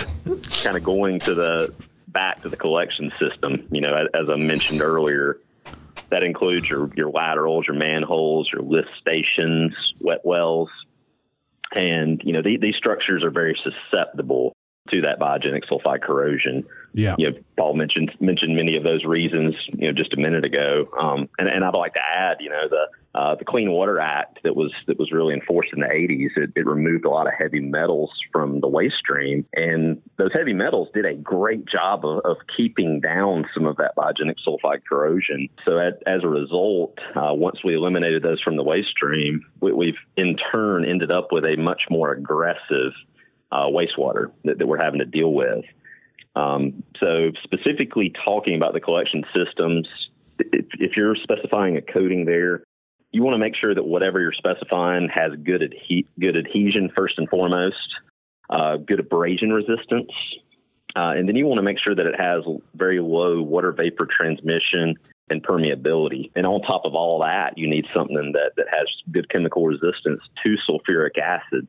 kind 0.62 0.76
of 0.76 0.84
going 0.84 1.20
to 1.20 1.32
the 1.32 1.72
back 2.08 2.42
to 2.42 2.50
the 2.50 2.56
collection 2.58 3.08
system. 3.18 3.66
You 3.70 3.80
know, 3.80 3.94
as, 4.12 4.28
I 4.28 4.36
mentioned 4.36 4.82
earlier, 4.82 5.40
that 6.10 6.22
includes 6.22 6.68
your 6.68 6.90
your 6.96 7.08
laterals, 7.08 7.64
your 7.66 7.76
manholes, 7.76 8.50
your 8.52 8.60
lift 8.60 8.90
stations, 9.00 9.72
wet 10.02 10.20
wells, 10.22 10.68
and, 11.72 12.20
you 12.24 12.32
know, 12.32 12.42
the, 12.42 12.56
these 12.56 12.76
structures 12.76 13.22
are 13.24 13.30
very 13.30 13.58
susceptible 13.62 14.54
to 14.90 15.02
that 15.02 15.18
biogenic 15.20 15.62
sulfide 15.70 16.02
corrosion. 16.02 16.64
Yeah. 16.94 17.14
You 17.18 17.30
know, 17.30 17.38
Paul 17.58 17.74
mentioned 17.74 18.10
mentioned 18.20 18.56
many 18.56 18.76
of 18.76 18.84
those 18.84 19.04
reasons, 19.04 19.54
you 19.74 19.86
know, 19.86 19.92
just 19.92 20.14
a 20.14 20.16
minute 20.16 20.44
ago. 20.44 20.88
Um, 20.98 21.28
and, 21.38 21.48
and 21.48 21.64
I'd 21.64 21.74
like 21.74 21.94
to 21.94 22.00
add, 22.00 22.38
you 22.40 22.48
know, 22.48 22.68
the 22.68 22.86
uh, 23.18 23.34
the 23.34 23.44
Clean 23.44 23.68
Water 23.72 23.98
Act 23.98 24.38
that 24.44 24.54
was 24.54 24.72
that 24.86 24.96
was 24.96 25.10
really 25.10 25.34
enforced 25.34 25.70
in 25.72 25.80
the 25.80 25.88
80s. 25.88 26.40
It, 26.40 26.52
it, 26.54 26.64
removed 26.64 27.04
a 27.04 27.10
lot 27.10 27.26
of 27.26 27.32
heavy 27.36 27.58
metals 27.58 28.12
from 28.30 28.60
the 28.60 28.68
waste 28.68 28.94
stream, 28.94 29.44
and 29.54 30.00
those 30.18 30.30
heavy 30.32 30.52
metals 30.52 30.86
did 30.94 31.04
a 31.04 31.14
great 31.14 31.66
job 31.66 32.06
of, 32.06 32.20
of 32.24 32.36
keeping 32.56 33.00
down 33.00 33.44
some 33.52 33.66
of 33.66 33.76
that 33.78 33.96
biogenic 33.96 34.36
sulfide 34.46 34.82
corrosion. 34.88 35.48
So 35.66 35.80
at, 35.80 36.00
as 36.06 36.22
a 36.22 36.28
result, 36.28 36.96
uh, 37.16 37.34
once 37.34 37.64
we 37.64 37.74
eliminated 37.74 38.22
those 38.22 38.40
from 38.40 38.56
the 38.56 38.62
waste 38.62 38.90
stream, 38.90 39.44
we, 39.60 39.72
we've 39.72 39.98
in 40.16 40.36
turn 40.52 40.84
ended 40.84 41.10
up 41.10 41.32
with 41.32 41.44
a 41.44 41.56
much 41.56 41.82
more 41.90 42.12
aggressive 42.12 42.92
uh, 43.50 43.66
wastewater 43.66 44.30
that, 44.44 44.58
that, 44.58 44.68
we're 44.68 44.80
having 44.80 45.00
to 45.00 45.06
deal 45.06 45.32
with. 45.32 45.64
Um, 46.36 46.84
so, 47.00 47.32
specifically 47.42 48.12
talking 48.24 48.54
about 48.54 48.74
the 48.74 48.80
collection 48.80 49.24
systems, 49.34 49.88
if, 50.38 50.66
if, 50.78 50.96
you're 50.96 51.16
specifying 51.16 51.76
a 51.76 51.82
coating 51.82 52.24
there, 52.24 52.62
you 53.10 53.22
want 53.22 53.34
to 53.34 53.38
make 53.38 53.56
sure 53.56 53.74
that 53.74 53.84
whatever 53.84 54.20
you're 54.20 54.32
specifying 54.32 55.08
has 55.08 55.32
good, 55.42 55.62
adhe- 55.62 56.06
good 56.20 56.36
adhesion 56.36 56.90
first 56.94 57.18
and 57.18 57.28
foremost, 57.28 57.76
uh, 58.50 58.76
good 58.76 59.00
abrasion 59.00 59.52
resistance, 59.52 60.10
uh, 60.96 61.12
and 61.16 61.28
then 61.28 61.36
you 61.36 61.46
want 61.46 61.58
to 61.58 61.62
make 61.62 61.78
sure 61.78 61.94
that 61.94 62.06
it 62.06 62.18
has 62.18 62.42
very 62.74 63.00
low 63.00 63.42
water 63.42 63.72
vapor 63.72 64.06
transmission 64.06 64.94
and 65.30 65.42
permeability. 65.42 66.30
And 66.34 66.46
on 66.46 66.62
top 66.62 66.82
of 66.84 66.94
all 66.94 67.20
that, 67.20 67.56
you 67.56 67.68
need 67.68 67.84
something 67.94 68.32
that, 68.32 68.52
that 68.56 68.66
has 68.70 68.88
good 69.12 69.30
chemical 69.30 69.66
resistance 69.66 70.22
to 70.42 70.56
sulfuric 70.68 71.18
acid 71.18 71.68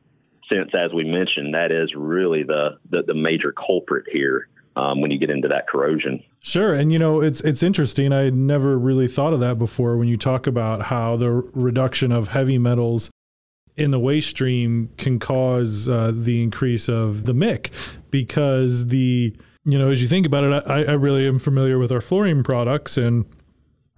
since, 0.50 0.70
as 0.74 0.92
we 0.92 1.04
mentioned, 1.04 1.54
that 1.54 1.70
is 1.70 1.92
really 1.94 2.42
the, 2.42 2.78
the, 2.90 3.02
the 3.06 3.14
major 3.14 3.52
culprit 3.52 4.06
here. 4.10 4.48
Um, 4.80 5.02
when 5.02 5.10
you 5.10 5.18
get 5.18 5.28
into 5.28 5.46
that 5.48 5.68
corrosion. 5.68 6.22
Sure, 6.40 6.74
and 6.74 6.90
you 6.90 6.98
know 6.98 7.20
it's 7.20 7.42
it's 7.42 7.62
interesting. 7.62 8.14
I 8.14 8.22
had 8.22 8.34
never 8.34 8.78
really 8.78 9.08
thought 9.08 9.34
of 9.34 9.40
that 9.40 9.58
before. 9.58 9.98
When 9.98 10.08
you 10.08 10.16
talk 10.16 10.46
about 10.46 10.80
how 10.80 11.16
the 11.16 11.30
reduction 11.30 12.12
of 12.12 12.28
heavy 12.28 12.56
metals 12.56 13.10
in 13.76 13.90
the 13.90 14.00
waste 14.00 14.30
stream 14.30 14.88
can 14.96 15.18
cause 15.18 15.86
uh, 15.86 16.12
the 16.14 16.42
increase 16.42 16.88
of 16.88 17.26
the 17.26 17.34
MIC, 17.34 17.70
because 18.10 18.86
the 18.86 19.36
you 19.66 19.78
know 19.78 19.90
as 19.90 20.00
you 20.00 20.08
think 20.08 20.24
about 20.24 20.44
it, 20.44 20.62
I, 20.66 20.84
I 20.84 20.94
really 20.94 21.28
am 21.28 21.38
familiar 21.38 21.78
with 21.78 21.92
our 21.92 22.00
fluorine 22.00 22.42
products 22.42 22.96
and 22.96 23.26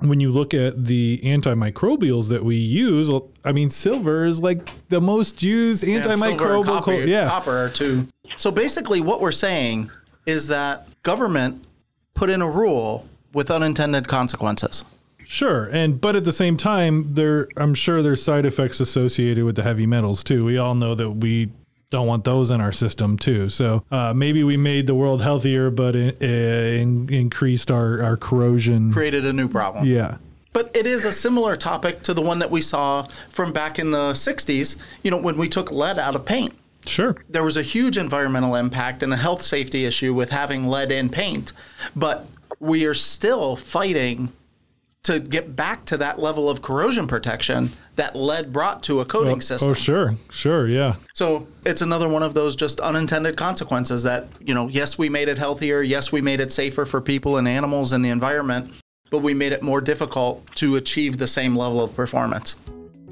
when 0.01 0.19
you 0.19 0.33
look 0.33 0.53
at 0.53 0.85
the 0.85 1.21
antimicrobials 1.23 2.29
that 2.31 2.45
we 2.45 2.57
use, 2.57 3.09
I 3.45 3.53
mean, 3.53 3.71
silver 3.71 4.25
is 4.25 4.41
like 4.41 4.69
the 4.89 5.01
most 5.01 5.45
used 5.45 5.85
antimicrobial. 5.85 6.65
Yeah, 6.65 6.81
copper, 6.81 6.93
yeah. 6.93 7.29
copper 7.29 7.69
too. 7.69 8.09
So 8.37 8.51
basically, 8.51 9.01
what 9.01 9.21
we're 9.21 9.31
saying 9.31 9.93
is 10.26 10.49
that 10.49 10.87
government 11.02 11.64
put 12.14 12.31
in 12.31 12.43
a 12.43 12.49
rule 12.49 13.09
with 13.33 13.50
unintended 13.50 14.09
consequences. 14.09 14.85
Sure, 15.25 15.69
and 15.73 16.00
but 16.00 16.17
at 16.17 16.25
the 16.25 16.33
same 16.33 16.57
time, 16.57 17.14
there 17.14 17.49
I'm 17.57 17.75
sure 17.75 18.02
there's 18.02 18.23
side 18.23 18.45
effects 18.45 18.81
associated 18.81 19.45
with 19.45 19.57
the 19.57 19.62
heavy 19.62 19.87
metals 19.87 20.23
too. 20.23 20.45
We 20.45 20.59
all 20.59 20.75
know 20.75 20.95
that 20.95 21.11
we 21.11 21.50
don't 21.93 22.07
want 22.07 22.25
those 22.25 22.50
in 22.50 22.61
our 22.61 22.73
system 22.73 23.17
too. 23.17 23.49
So 23.49 23.85
uh, 23.93 24.12
maybe 24.14 24.43
we 24.43 24.57
made 24.57 24.87
the 24.87 24.95
world 24.95 25.23
healthier, 25.23 25.71
but 25.71 25.95
it, 25.95 26.21
it 26.21 26.81
increased 26.81 27.71
our, 27.71 28.02
our 28.02 28.17
corrosion. 28.17 28.91
Created 28.91 29.25
a 29.26 29.33
new 29.33 29.47
problem. 29.47 29.87
Yeah. 29.87 30.17
But 30.52 30.75
it 30.75 30.87
is 30.87 31.05
a 31.05 31.12
similar 31.12 31.55
topic 31.55 32.02
to 32.02 32.14
the 32.14 32.21
one 32.21 32.38
that 32.41 32.50
we 32.50 32.61
saw 32.61 33.07
from 33.29 33.52
back 33.52 33.79
in 33.79 33.91
the 33.91 34.12
60s, 34.12 34.76
you 35.02 35.11
know, 35.11 35.19
when 35.19 35.37
we 35.37 35.49
took 35.49 35.71
lead 35.71 35.99
out 35.99 36.14
of 36.14 36.26
paint. 36.26 36.55
Sure. 36.87 37.17
There 37.29 37.45
was 37.45 37.57
a 37.57 37.62
huge 37.62 37.97
environmental 37.97 38.55
impact 38.55 39.03
and 39.03 39.12
a 39.12 39.17
health 39.17 39.43
safety 39.43 39.85
issue 39.85 40.15
with 40.15 40.31
having 40.31 40.67
lead 40.67 40.91
in 40.91 41.09
paint. 41.09 41.53
But 41.95 42.27
we 42.59 42.85
are 42.85 42.95
still 42.95 43.57
fighting 43.57 44.33
to 45.05 45.19
get 45.19 45.57
back 45.57 45.85
to 45.85 45.97
that 45.97 46.21
level 46.21 46.49
of 46.49 46.62
corrosion 46.62 47.09
protection 47.09 47.73
that 47.97 48.15
lead 48.15 48.53
brought 48.53 48.85
to 48.85 49.01
a 49.01 49.05
coating 49.05 49.39
oh, 49.39 49.41
system. 49.41 49.71
Oh, 49.71 49.75
sure, 49.75 50.15
sure, 50.31 50.69
yeah. 50.69 50.95
So 51.12 51.49
it's 51.65 51.83
another 51.83 52.09
one 52.09 52.23
of 52.23 52.35
those 52.35 52.55
just 52.55 52.79
unintended 52.79 53.37
consequences 53.37 54.05
that, 54.05 54.29
you 54.41 54.55
know, 54.55 54.69
yes, 54.69 54.99
we 54.99 55.09
made 55.09 55.29
it 55.29 55.39
healthier. 55.39 55.83
Yes, 55.83 56.12
we 56.12 56.21
made 56.21 56.41
it 56.41 56.53
safer 56.53 56.87
for 56.87 57.01
people 57.01 57.37
and 57.37 57.49
animals 57.49 57.91
and 57.93 58.05
the 58.05 58.11
environment, 58.11 58.73
but 59.11 59.19
we 59.19 59.35
made 59.35 59.53
it 59.53 59.62
more 59.62 59.81
difficult 59.81 60.47
to 60.57 60.77
achieve 60.77 61.19
the 61.19 61.27
same 61.27 61.57
level 61.57 61.83
of 61.83 61.95
performance. 61.97 62.55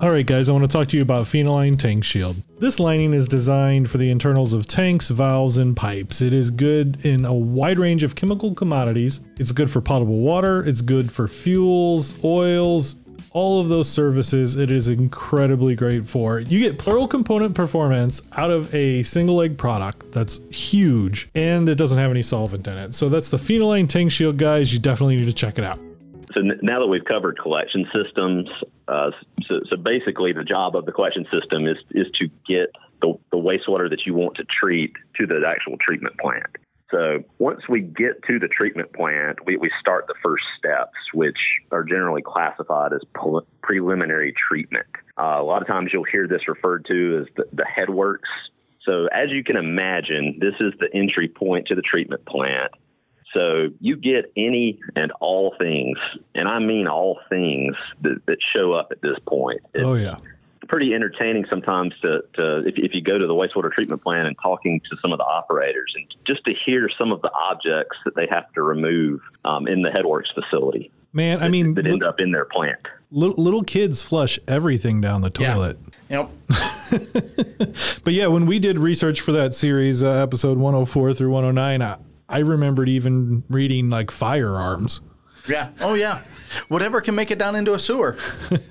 All 0.00 0.08
right, 0.08 0.24
guys, 0.24 0.48
I 0.48 0.52
want 0.54 0.64
to 0.64 0.68
talk 0.68 0.88
to 0.88 0.96
you 0.96 1.02
about 1.02 1.26
Phenoline 1.26 1.76
Tank 1.76 2.04
Shield. 2.04 2.34
This 2.58 2.80
lining 2.80 3.12
is 3.12 3.28
designed 3.28 3.90
for 3.90 3.98
the 3.98 4.10
internals 4.10 4.54
of 4.54 4.66
tanks, 4.66 5.10
valves, 5.10 5.58
and 5.58 5.76
pipes. 5.76 6.22
It 6.22 6.32
is 6.32 6.50
good 6.50 7.04
in 7.04 7.26
a 7.26 7.34
wide 7.34 7.78
range 7.78 8.02
of 8.02 8.14
chemical 8.14 8.54
commodities. 8.54 9.20
It's 9.36 9.52
good 9.52 9.70
for 9.70 9.82
potable 9.82 10.20
water, 10.20 10.66
it's 10.66 10.80
good 10.80 11.12
for 11.12 11.28
fuels, 11.28 12.14
oils, 12.24 12.96
all 13.32 13.60
of 13.60 13.68
those 13.68 13.90
services 13.90 14.56
it 14.56 14.70
is 14.70 14.88
incredibly 14.88 15.74
great 15.74 16.06
for. 16.06 16.40
You 16.40 16.60
get 16.60 16.78
plural 16.78 17.06
component 17.06 17.54
performance 17.54 18.22
out 18.32 18.50
of 18.50 18.74
a 18.74 19.02
single 19.02 19.36
leg 19.36 19.58
product 19.58 20.10
that's 20.12 20.40
huge 20.50 21.28
and 21.34 21.68
it 21.68 21.74
doesn't 21.74 21.98
have 21.98 22.10
any 22.10 22.22
solvent 22.22 22.66
in 22.66 22.78
it. 22.78 22.94
So 22.94 23.10
that's 23.10 23.28
the 23.28 23.38
Phenoline 23.38 23.86
Tank 23.86 24.12
Shield, 24.12 24.38
guys. 24.38 24.72
You 24.72 24.78
definitely 24.78 25.16
need 25.16 25.26
to 25.26 25.34
check 25.34 25.58
it 25.58 25.64
out 25.64 25.78
so 26.32 26.40
now 26.62 26.80
that 26.80 26.86
we've 26.86 27.04
covered 27.04 27.38
collection 27.38 27.86
systems, 27.92 28.48
uh, 28.88 29.10
so, 29.46 29.60
so, 29.68 29.76
basically 29.76 30.32
the 30.32 30.44
job 30.44 30.76
of 30.76 30.86
the 30.86 30.92
collection 30.92 31.26
system 31.30 31.66
is 31.66 31.76
is 31.90 32.06
to 32.18 32.28
get 32.46 32.70
the, 33.00 33.14
the 33.30 33.36
wastewater 33.36 33.88
that 33.90 34.06
you 34.06 34.14
want 34.14 34.36
to 34.36 34.44
treat 34.44 34.92
to 35.16 35.26
the 35.26 35.40
actual 35.46 35.76
treatment 35.80 36.18
plant. 36.18 36.56
So 36.90 37.22
once 37.38 37.60
we 37.68 37.82
get 37.82 38.22
to 38.26 38.38
the 38.38 38.48
treatment 38.48 38.92
plant, 38.92 39.44
we, 39.46 39.56
we 39.56 39.70
start 39.80 40.06
the 40.08 40.14
first 40.22 40.42
steps, 40.58 40.96
which 41.14 41.38
are 41.70 41.84
generally 41.84 42.22
classified 42.22 42.92
as 42.92 43.00
pre- 43.14 43.46
preliminary 43.62 44.34
treatment. 44.48 44.86
Uh, 45.16 45.36
a 45.38 45.44
lot 45.44 45.62
of 45.62 45.68
times 45.68 45.90
you'll 45.92 46.04
hear 46.04 46.26
this 46.26 46.48
referred 46.48 46.84
to 46.86 47.22
as 47.22 47.34
the, 47.36 47.44
the 47.52 47.64
headworks. 47.64 48.28
So 48.84 49.06
as 49.12 49.30
you 49.30 49.44
can 49.44 49.56
imagine, 49.56 50.38
this 50.40 50.54
is 50.58 50.72
the 50.80 50.88
entry 50.92 51.28
point 51.28 51.68
to 51.68 51.76
the 51.76 51.82
treatment 51.82 52.24
plant. 52.26 52.72
So 53.32 53.68
you 53.80 53.96
get 53.96 54.32
any 54.36 54.80
and 54.96 55.12
all 55.20 55.54
things, 55.58 55.98
and 56.34 56.48
I 56.48 56.58
mean 56.58 56.88
all 56.88 57.20
things 57.28 57.76
that, 58.02 58.24
that 58.26 58.38
show 58.54 58.72
up 58.72 58.88
at 58.90 59.00
this 59.02 59.18
point. 59.26 59.60
It's 59.74 59.84
oh 59.84 59.94
yeah. 59.94 60.16
Pretty 60.68 60.94
entertaining 60.94 61.46
sometimes 61.50 61.94
to, 62.02 62.20
to 62.34 62.58
if, 62.66 62.74
if 62.76 62.94
you 62.94 63.02
go 63.02 63.18
to 63.18 63.26
the 63.26 63.34
wastewater 63.34 63.72
treatment 63.72 64.02
plant 64.02 64.28
and 64.28 64.36
talking 64.40 64.80
to 64.88 64.96
some 65.02 65.12
of 65.12 65.18
the 65.18 65.24
operators 65.24 65.92
and 65.96 66.06
just 66.24 66.44
to 66.44 66.52
hear 66.64 66.88
some 66.96 67.10
of 67.10 67.22
the 67.22 67.30
objects 67.32 67.96
that 68.04 68.14
they 68.14 68.26
have 68.30 68.52
to 68.52 68.62
remove 68.62 69.20
um, 69.44 69.66
in 69.66 69.82
the 69.82 69.88
headworks 69.88 70.32
facility. 70.32 70.92
Man, 71.12 71.38
that, 71.38 71.46
I 71.46 71.48
mean, 71.48 71.74
that 71.74 71.86
end 71.86 72.04
up 72.04 72.20
in 72.20 72.30
their 72.30 72.44
plant. 72.44 72.86
Little, 73.10 73.42
little 73.42 73.64
kids 73.64 74.00
flush 74.00 74.38
everything 74.46 75.00
down 75.00 75.22
the 75.22 75.30
toilet. 75.30 75.76
Yeah. 76.08 76.28
Yep. 76.48 78.00
but 78.04 78.12
yeah, 78.12 78.28
when 78.28 78.46
we 78.46 78.60
did 78.60 78.78
research 78.78 79.20
for 79.20 79.32
that 79.32 79.54
series, 79.54 80.04
uh, 80.04 80.10
episode 80.10 80.58
104 80.58 81.14
through 81.14 81.30
109, 81.30 81.82
I, 81.82 81.96
I 82.30 82.38
remembered 82.38 82.88
even 82.88 83.42
reading 83.50 83.90
like 83.90 84.10
firearms. 84.10 85.00
Yeah. 85.48 85.70
Oh, 85.80 85.94
yeah. 85.94 86.22
Whatever 86.68 87.00
can 87.00 87.14
make 87.14 87.30
it 87.30 87.38
down 87.38 87.56
into 87.56 87.74
a 87.74 87.78
sewer. 87.78 88.16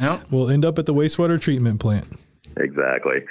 yep. 0.00 0.30
We'll 0.30 0.50
end 0.50 0.64
up 0.64 0.78
at 0.78 0.86
the 0.86 0.94
wastewater 0.94 1.40
treatment 1.40 1.80
plant. 1.80 2.06
Exactly. 2.58 3.24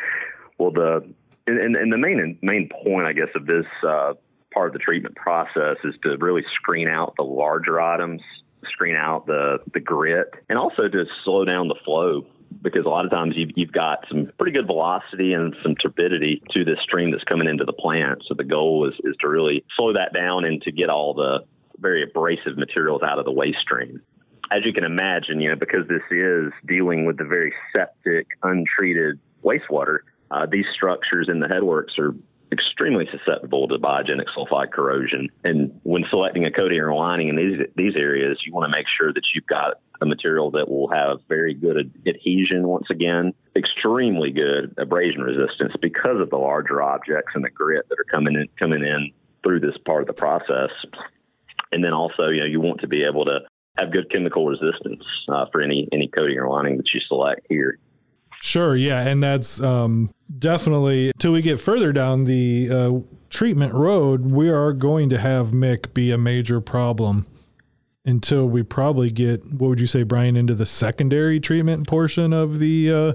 Well, 0.58 0.72
the 0.72 1.14
and, 1.46 1.76
and 1.76 1.94
the 1.94 1.98
main 1.98 2.38
main 2.42 2.70
point, 2.84 3.06
I 3.06 3.14
guess, 3.14 3.30
of 3.36 3.46
this 3.46 3.66
uh, 3.88 4.14
part 4.54 4.68
of 4.68 4.74
the 4.74 4.80
treatment 4.80 5.16
process 5.16 5.78
is 5.84 5.94
to 6.04 6.18
really 6.18 6.44
screen 6.56 6.88
out 6.88 7.14
the 7.18 7.24
larger 7.24 7.80
items, 7.80 8.22
screen 8.72 8.96
out 8.96 9.28
the 9.28 9.60
the 9.74 9.80
grit, 9.80 10.34
and 10.50 10.58
also 10.58 10.88
to 10.88 11.06
slow 11.24 11.46
down 11.46 11.68
the 11.68 11.78
flow 11.86 12.26
because 12.62 12.86
a 12.86 12.90
lot 12.90 13.06
of 13.06 13.12
times 13.12 13.36
you've, 13.36 13.52
you've 13.56 13.72
got 13.72 14.06
some 14.10 14.32
pretty 14.38 14.52
good 14.52 14.68
velocity 14.68 15.34
and 15.34 15.56
some 15.64 15.76
turbidity 15.76 16.42
to 16.52 16.64
this 16.64 16.80
stream 16.84 17.12
that's 17.12 17.24
coming 17.24 17.48
into 17.48 17.66
the 17.66 17.74
plant. 17.74 18.24
So 18.28 18.34
the 18.34 18.44
goal 18.44 18.88
is, 18.88 18.94
is 19.04 19.16
to 19.22 19.28
really 19.28 19.64
slow 19.76 19.94
that 19.94 20.14
down 20.14 20.46
and 20.46 20.62
to 20.64 20.72
get 20.72 20.90
all 20.90 21.14
the 21.14 21.40
very 21.80 22.04
abrasive 22.04 22.58
materials 22.58 23.02
out 23.04 23.20
of 23.20 23.26
the 23.26 23.32
waste 23.32 23.60
stream. 23.60 24.02
As 24.52 24.66
you 24.66 24.74
can 24.74 24.84
imagine, 24.84 25.42
you 25.42 25.50
know, 25.50 25.56
because 25.56 25.88
this 25.88 26.02
is 26.10 26.52
dealing 26.66 27.06
with 27.06 27.18
the 27.18 27.26
very 27.26 27.54
septic, 27.74 28.28
untreated 28.44 29.20
wastewater, 29.44 30.00
uh, 30.32 30.46
these 30.50 30.66
structures 30.74 31.28
in 31.30 31.40
the 31.40 31.48
headworks 31.48 31.98
are 32.00 32.14
extremely 32.52 33.08
susceptible 33.12 33.68
to 33.68 33.78
biogenic 33.78 34.26
sulfide 34.36 34.72
corrosion. 34.72 35.30
And 35.44 35.80
when 35.84 36.06
selecting 36.10 36.46
a 36.46 36.52
coating 36.52 36.80
or 36.80 36.94
lining 36.94 37.28
in 37.28 37.36
these 37.36 37.68
these 37.76 37.96
areas, 37.96 38.40
you 38.46 38.54
want 38.54 38.72
to 38.72 38.78
make 38.78 38.88
sure 38.98 39.12
that 39.14 39.24
you've 39.36 39.48
got 39.48 39.80
a 40.02 40.06
material 40.06 40.52
that 40.52 40.70
will 40.70 40.90
have 40.90 41.20
very 41.28 41.54
good 41.54 41.92
adhesion 42.06 42.68
once 42.68 42.88
again, 42.90 43.34
extremely 43.56 44.32
good 44.32 44.74
abrasion 44.78 45.22
resistance 45.22 45.74
because 45.82 46.20
of 46.20 46.30
the 46.30 46.38
larger 46.38 46.82
objects 46.82 47.32
and 47.36 47.44
the 47.44 47.50
grit 47.50 47.88
that 47.90 48.00
are 48.00 48.06
coming 48.12 48.36
in 48.36 48.48
coming 48.60 48.84
in 48.84 49.12
through 49.44 49.60
this 49.60 49.78
part 49.86 50.02
of 50.02 50.08
the 50.08 50.14
process. 50.14 50.70
And 51.72 51.84
then 51.84 51.94
also, 51.94 52.30
you 52.30 52.40
know, 52.40 52.46
you 52.46 52.62
want 52.62 52.82
to 52.82 52.88
be 52.88 53.04
able 53.04 53.26
to 53.26 53.40
have 53.78 53.92
good 53.92 54.10
chemical 54.12 54.48
resistance 54.48 55.04
uh, 55.30 55.46
for 55.52 55.62
any 55.62 55.88
any 55.92 56.08
coating 56.08 56.38
or 56.38 56.50
lining 56.50 56.78
that 56.78 56.88
you 56.94 57.00
select 57.08 57.46
here. 57.50 57.78
Sure, 58.40 58.76
yeah, 58.76 59.08
and 59.08 59.22
that's 59.22 59.60
um, 59.62 60.12
definitely 60.38 61.12
till 61.18 61.32
we 61.32 61.42
get 61.42 61.60
further 61.60 61.92
down 61.92 62.26
the 62.26 62.70
uh, 62.70 62.92
treatment 63.30 63.74
road, 63.74 64.30
we 64.30 64.50
are 64.50 64.74
going 64.74 65.10
to 65.10 65.18
have 65.18 65.48
Mick 65.48 65.94
be 65.94 66.12
a 66.12 66.18
major 66.18 66.62
problem 66.62 67.26
until 68.08 68.48
we 68.48 68.64
probably 68.64 69.12
get 69.12 69.46
what 69.46 69.68
would 69.70 69.80
you 69.80 69.88
say, 69.88 70.04
Brian, 70.04 70.36
into 70.36 70.56
the 70.56 70.66
secondary 70.66 71.40
treatment 71.40 71.88
portion 71.88 72.34
of 72.34 72.60
the 72.60 72.92
uh, 72.92 73.14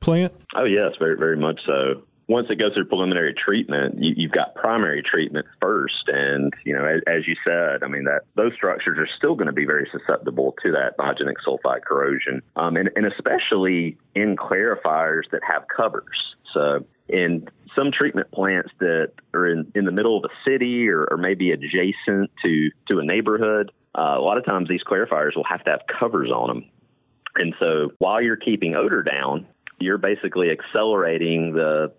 plant. 0.00 0.32
Oh 0.54 0.64
yes, 0.64 0.92
very 0.98 1.16
very 1.16 1.36
much 1.36 1.60
so 1.66 2.02
once 2.28 2.48
it 2.50 2.58
goes 2.58 2.74
through 2.74 2.86
preliminary 2.86 3.34
treatment, 3.34 3.96
you, 3.98 4.26
have 4.26 4.34
got 4.34 4.54
primary 4.54 5.02
treatment 5.02 5.46
first, 5.60 6.08
and 6.08 6.52
you 6.64 6.72
know, 6.72 6.84
as, 6.84 7.00
as, 7.06 7.26
you 7.26 7.36
said, 7.44 7.84
I 7.84 7.88
mean 7.88 8.04
that 8.04 8.22
those 8.34 8.52
structures 8.54 8.98
are 8.98 9.08
still 9.16 9.34
going 9.34 9.46
to 9.46 9.52
be 9.52 9.64
very 9.64 9.88
susceptible 9.92 10.54
to 10.62 10.72
that 10.72 10.96
biogenic 10.98 11.34
sulfide 11.46 11.82
corrosion, 11.82 12.42
um, 12.56 12.76
and, 12.76 12.90
and 12.96 13.06
especially 13.06 13.96
in 14.14 14.36
clarifiers 14.36 15.30
that 15.30 15.42
have 15.48 15.64
covers. 15.74 16.34
So 16.52 16.84
in 17.08 17.48
some 17.76 17.92
treatment 17.92 18.30
plants 18.32 18.70
that 18.80 19.12
are 19.32 19.46
in, 19.46 19.70
in 19.74 19.84
the 19.84 19.92
middle 19.92 20.16
of 20.16 20.24
a 20.24 20.50
city 20.50 20.88
or, 20.88 21.06
or 21.10 21.16
maybe 21.16 21.52
adjacent 21.52 22.30
to 22.42 22.70
to 22.88 22.98
a 22.98 23.04
neighborhood, 23.04 23.70
uh, 23.96 24.16
a 24.18 24.20
lot 24.20 24.38
of 24.38 24.44
times 24.44 24.68
these 24.68 24.82
clarifiers 24.84 25.36
will 25.36 25.44
have 25.44 25.64
to 25.64 25.70
have 25.70 25.80
covers 25.98 26.30
on 26.30 26.48
them. 26.48 26.64
And 27.36 27.54
so 27.60 27.92
while 27.98 28.20
you're 28.20 28.36
keeping 28.36 28.74
odor 28.74 29.02
down, 29.02 29.46
you're 29.78 29.98
basically 29.98 30.50
accelerating 30.50 31.52
the 31.52 31.92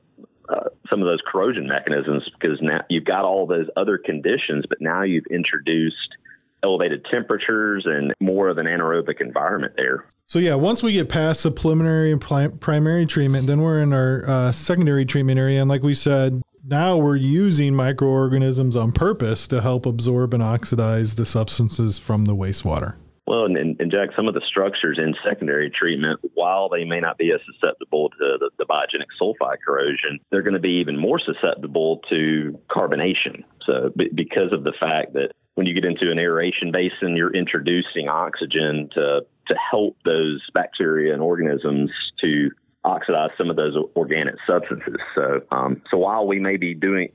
uh, 0.50 0.70
some 0.90 1.02
of 1.02 1.08
those 1.08 1.20
corrosion 1.30 1.68
mechanisms 1.68 2.24
because 2.40 2.58
now 2.62 2.80
you've 2.90 3.04
got 3.04 3.26
all 3.26 3.46
those 3.46 3.68
other 3.76 3.98
conditions, 3.98 4.66
but 4.70 4.80
now 4.80 5.04
you've 5.04 5.26
introduced 5.30 6.16
elevated 6.64 7.06
temperatures 7.12 7.84
and 7.86 8.14
more 8.20 8.48
of 8.48 8.58
an 8.58 8.66
anaerobic 8.66 9.22
environment 9.22 9.74
there. 9.76 10.06
So 10.28 10.40
yeah, 10.40 10.56
once 10.56 10.82
we 10.82 10.94
get 10.94 11.10
past 11.10 11.44
the 11.44 11.52
preliminary 11.52 12.12
and 12.12 12.22
primary 12.22 13.06
treatment, 13.06 13.48
then 13.48 13.62
we're 13.62 13.82
in 13.82 13.94
our 13.94 14.28
uh, 14.28 14.52
secondary 14.52 15.06
treatment 15.06 15.40
area, 15.40 15.62
and 15.62 15.70
like 15.70 15.84
we 15.84 15.94
said, 15.94 16.42
now 16.68 16.98
we're 16.98 17.16
using 17.16 17.74
microorganisms 17.74 18.76
on 18.76 18.92
purpose 18.92 19.48
to 19.48 19.62
help 19.62 19.86
absorb 19.86 20.34
and 20.34 20.44
oxidize 20.44 21.16
the 21.16 21.26
substances 21.26 21.98
from 21.98 22.26
the 22.26 22.36
wastewater. 22.36 22.96
Well, 23.26 23.44
and, 23.44 23.58
and, 23.58 23.92
Jack, 23.92 24.10
some 24.16 24.30
of 24.30 24.34
the 24.34 24.42
structures 24.48 24.98
in 24.98 25.14
secondary 25.28 25.70
treatment, 25.70 26.22
while 26.34 26.70
they 26.70 26.86
may 26.86 27.02
not 27.02 27.18
be 27.18 27.34
as 27.34 27.42
susceptible 27.46 28.10
to 28.12 28.38
the, 28.40 28.50
the 28.58 28.66
biogenic 28.66 29.08
sulfide 29.22 29.58
corrosion, 29.66 30.20
they're 30.32 30.44
going 30.44 30.54
to 30.54 30.62
be 30.62 30.80
even 30.80 30.98
more 30.98 31.20
susceptible 31.20 32.02
to 32.10 32.58
carbonation. 32.70 33.44
So, 33.66 33.92
b- 33.98 34.12
because 34.16 34.54
of 34.54 34.64
the 34.64 34.72
fact 34.80 35.12
that 35.14 35.32
when 35.56 35.68
you 35.68 35.74
get 35.74 35.84
into 35.84 36.10
an 36.10 36.20
aeration 36.20 36.72
basin, 36.72 37.18
you're 37.18 37.36
introducing 37.36 38.08
oxygen 38.08 38.90
to 38.94 39.22
to 39.48 39.56
help 39.72 39.98
those 40.06 40.42
bacteria 40.54 41.14
and 41.14 41.22
organisms 41.22 41.90
to 42.22 42.50
oxidize 42.88 43.32
some 43.38 43.50
of 43.50 43.56
those 43.56 43.76
organic 43.96 44.36
substances. 44.48 44.96
So, 45.14 45.42
um, 45.52 45.82
so 45.92 45.98
while 45.98 46.26
we 46.26 46.40
may 46.40 46.58
be 46.58 46.74
doing, 46.74 47.10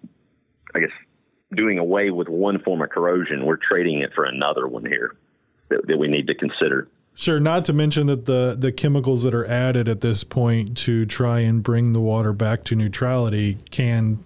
I 0.74 0.80
guess, 0.80 0.90
doing 1.54 1.78
away 1.78 2.10
with 2.10 2.28
one 2.28 2.60
form 2.60 2.82
of 2.82 2.90
corrosion, 2.90 3.46
we're 3.46 3.56
trading 3.56 4.00
it 4.00 4.10
for 4.14 4.24
another 4.24 4.66
one 4.66 4.84
here 4.84 5.16
that, 5.70 5.86
that 5.86 5.98
we 5.98 6.08
need 6.08 6.26
to 6.28 6.34
consider. 6.34 6.88
Sure, 7.14 7.40
not 7.40 7.64
to 7.66 7.74
mention 7.74 8.06
that 8.06 8.24
the 8.24 8.56
the 8.58 8.72
chemicals 8.72 9.22
that 9.22 9.34
are 9.34 9.46
added 9.46 9.86
at 9.86 10.00
this 10.00 10.24
point 10.24 10.78
to 10.78 11.04
try 11.04 11.40
and 11.40 11.62
bring 11.62 11.92
the 11.92 12.00
water 12.00 12.32
back 12.32 12.64
to 12.64 12.74
neutrality 12.74 13.58
can 13.70 14.24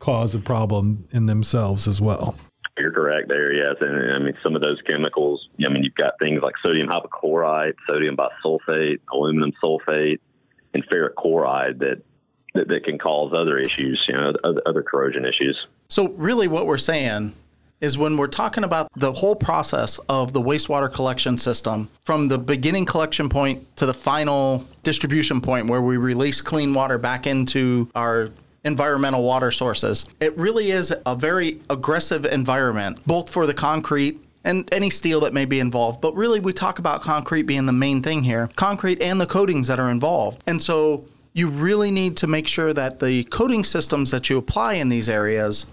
cause 0.00 0.34
a 0.34 0.40
problem 0.40 1.06
in 1.12 1.26
themselves 1.26 1.86
as 1.86 2.00
well. 2.00 2.34
You're 2.76 2.90
correct 2.90 3.28
there, 3.28 3.52
yes. 3.52 3.76
And 3.80 4.12
I 4.12 4.18
mean, 4.18 4.34
some 4.42 4.56
of 4.56 4.60
those 4.60 4.80
chemicals, 4.84 5.48
I 5.64 5.72
mean, 5.72 5.84
you've 5.84 5.94
got 5.94 6.18
things 6.18 6.40
like 6.42 6.54
sodium 6.60 6.88
hypochlorite, 6.88 7.74
sodium 7.86 8.16
bisulfate, 8.16 8.98
aluminum 9.12 9.52
sulfate, 9.62 10.18
and 10.74 10.86
ferric 10.88 11.14
chloride 11.16 11.78
that, 11.78 12.02
that, 12.54 12.68
that 12.68 12.84
can 12.84 12.98
cause 12.98 13.32
other 13.32 13.58
issues, 13.58 14.04
you 14.08 14.14
know, 14.14 14.34
other, 14.44 14.62
other 14.66 14.82
corrosion 14.82 15.24
issues. 15.24 15.66
So, 15.88 16.08
really, 16.10 16.48
what 16.48 16.66
we're 16.66 16.78
saying 16.78 17.34
is 17.80 17.98
when 17.98 18.16
we're 18.16 18.26
talking 18.26 18.64
about 18.64 18.88
the 18.96 19.12
whole 19.12 19.36
process 19.36 19.98
of 20.08 20.32
the 20.32 20.40
wastewater 20.40 20.92
collection 20.92 21.36
system 21.36 21.88
from 22.04 22.28
the 22.28 22.38
beginning 22.38 22.86
collection 22.86 23.28
point 23.28 23.76
to 23.76 23.84
the 23.84 23.94
final 23.94 24.64
distribution 24.82 25.40
point 25.40 25.66
where 25.66 25.82
we 25.82 25.96
release 25.96 26.40
clean 26.40 26.72
water 26.72 26.96
back 26.98 27.26
into 27.26 27.88
our 27.94 28.30
environmental 28.64 29.22
water 29.22 29.50
sources. 29.50 30.06
It 30.20 30.36
really 30.38 30.70
is 30.70 30.94
a 31.04 31.14
very 31.14 31.60
aggressive 31.68 32.24
environment, 32.24 33.04
both 33.06 33.28
for 33.28 33.46
the 33.46 33.54
concrete 33.54 34.23
and 34.44 34.68
any 34.72 34.90
steel 34.90 35.20
that 35.20 35.32
may 35.32 35.44
be 35.44 35.60
involved. 35.60 36.00
But 36.00 36.14
really, 36.14 36.40
we 36.40 36.52
talk 36.52 36.78
about 36.78 37.02
concrete 37.02 37.42
being 37.42 37.66
the 37.66 37.72
main 37.72 38.02
thing 38.02 38.24
here 38.24 38.48
concrete 38.56 39.00
and 39.02 39.20
the 39.20 39.26
coatings 39.26 39.68
that 39.68 39.80
are 39.80 39.90
involved. 39.90 40.42
And 40.46 40.62
so 40.62 41.06
you 41.32 41.48
really 41.48 41.90
need 41.90 42.16
to 42.18 42.26
make 42.26 42.46
sure 42.46 42.72
that 42.72 43.00
the 43.00 43.24
coating 43.24 43.64
systems 43.64 44.10
that 44.12 44.30
you 44.30 44.38
apply 44.38 44.74
in 44.74 44.88
these 44.88 45.08
areas 45.08 45.66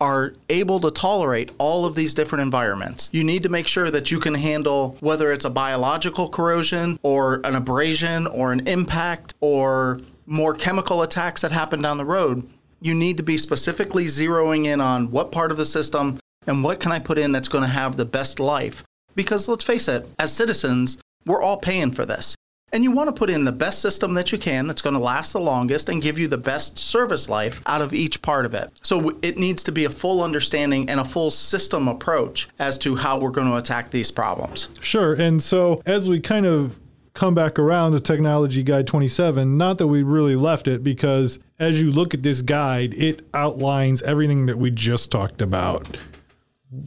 are 0.00 0.34
able 0.48 0.80
to 0.80 0.90
tolerate 0.90 1.50
all 1.58 1.84
of 1.84 1.94
these 1.94 2.12
different 2.12 2.42
environments. 2.42 3.08
You 3.12 3.22
need 3.22 3.44
to 3.44 3.48
make 3.48 3.68
sure 3.68 3.88
that 3.90 4.10
you 4.10 4.18
can 4.18 4.34
handle 4.34 4.96
whether 4.98 5.30
it's 5.30 5.44
a 5.44 5.50
biological 5.50 6.28
corrosion 6.28 6.98
or 7.04 7.40
an 7.44 7.54
abrasion 7.54 8.26
or 8.26 8.52
an 8.52 8.66
impact 8.66 9.34
or 9.40 10.00
more 10.26 10.54
chemical 10.54 11.02
attacks 11.02 11.42
that 11.42 11.52
happen 11.52 11.82
down 11.82 11.98
the 11.98 12.04
road. 12.04 12.48
You 12.80 12.94
need 12.94 13.16
to 13.18 13.22
be 13.22 13.38
specifically 13.38 14.06
zeroing 14.06 14.64
in 14.64 14.80
on 14.80 15.12
what 15.12 15.30
part 15.30 15.52
of 15.52 15.56
the 15.56 15.66
system 15.66 16.18
and 16.46 16.64
what 16.64 16.80
can 16.80 16.92
I 16.92 16.98
put 16.98 17.18
in 17.18 17.32
that's 17.32 17.48
going 17.48 17.64
to 17.64 17.68
have 17.68 17.96
the 17.96 18.04
best 18.04 18.40
life. 18.40 18.82
Because 19.14 19.48
let's 19.48 19.64
face 19.64 19.88
it, 19.88 20.08
as 20.18 20.34
citizens, 20.34 20.98
we're 21.26 21.42
all 21.42 21.58
paying 21.58 21.92
for 21.92 22.04
this. 22.04 22.34
And 22.74 22.82
you 22.82 22.90
want 22.90 23.08
to 23.08 23.12
put 23.12 23.28
in 23.28 23.44
the 23.44 23.52
best 23.52 23.82
system 23.82 24.14
that 24.14 24.32
you 24.32 24.38
can 24.38 24.66
that's 24.66 24.80
going 24.80 24.94
to 24.94 25.00
last 25.00 25.34
the 25.34 25.40
longest 25.40 25.90
and 25.90 26.00
give 26.00 26.18
you 26.18 26.26
the 26.26 26.38
best 26.38 26.78
service 26.78 27.28
life 27.28 27.60
out 27.66 27.82
of 27.82 27.92
each 27.92 28.22
part 28.22 28.46
of 28.46 28.54
it. 28.54 28.70
So 28.82 29.18
it 29.20 29.36
needs 29.36 29.62
to 29.64 29.72
be 29.72 29.84
a 29.84 29.90
full 29.90 30.22
understanding 30.22 30.88
and 30.88 30.98
a 30.98 31.04
full 31.04 31.30
system 31.30 31.86
approach 31.86 32.48
as 32.58 32.78
to 32.78 32.96
how 32.96 33.18
we're 33.18 33.30
going 33.30 33.48
to 33.48 33.56
attack 33.56 33.90
these 33.90 34.10
problems. 34.10 34.70
Sure. 34.80 35.12
And 35.12 35.42
so 35.42 35.82
as 35.84 36.08
we 36.08 36.18
kind 36.18 36.46
of 36.46 36.78
come 37.12 37.34
back 37.34 37.58
around 37.58 37.92
to 37.92 38.00
Technology 38.00 38.62
Guide 38.62 38.86
27, 38.86 39.58
not 39.58 39.76
that 39.76 39.86
we 39.86 40.02
really 40.02 40.36
left 40.36 40.66
it 40.66 40.82
because 40.82 41.40
as 41.58 41.82
you 41.82 41.90
look 41.90 42.14
at 42.14 42.22
this 42.22 42.40
guide, 42.40 42.94
it 42.94 43.26
outlines 43.34 44.00
everything 44.00 44.46
that 44.46 44.56
we 44.56 44.70
just 44.70 45.12
talked 45.12 45.42
about 45.42 45.98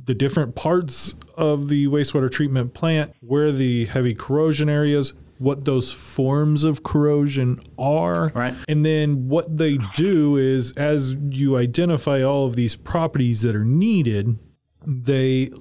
the 0.03 0.15
different 0.15 0.55
parts 0.55 1.13
of 1.35 1.67
the 1.69 1.87
wastewater 1.87 2.31
treatment 2.31 2.73
plant, 2.73 3.13
where 3.19 3.51
the 3.51 3.85
heavy 3.85 4.15
corrosion 4.15 4.67
areas, 4.67 5.13
what 5.37 5.65
those 5.65 5.91
forms 5.91 6.63
of 6.63 6.83
corrosion 6.83 7.59
are. 7.77 8.29
Right. 8.29 8.55
And 8.67 8.83
then 8.83 9.27
what 9.27 9.57
they 9.57 9.77
do 9.93 10.37
is 10.37 10.71
as 10.73 11.15
you 11.29 11.57
identify 11.57 12.23
all 12.23 12.45
of 12.45 12.55
these 12.55 12.75
properties 12.75 13.41
that 13.41 13.55
are 13.55 13.65
needed, 13.65 14.39
they 14.85 15.51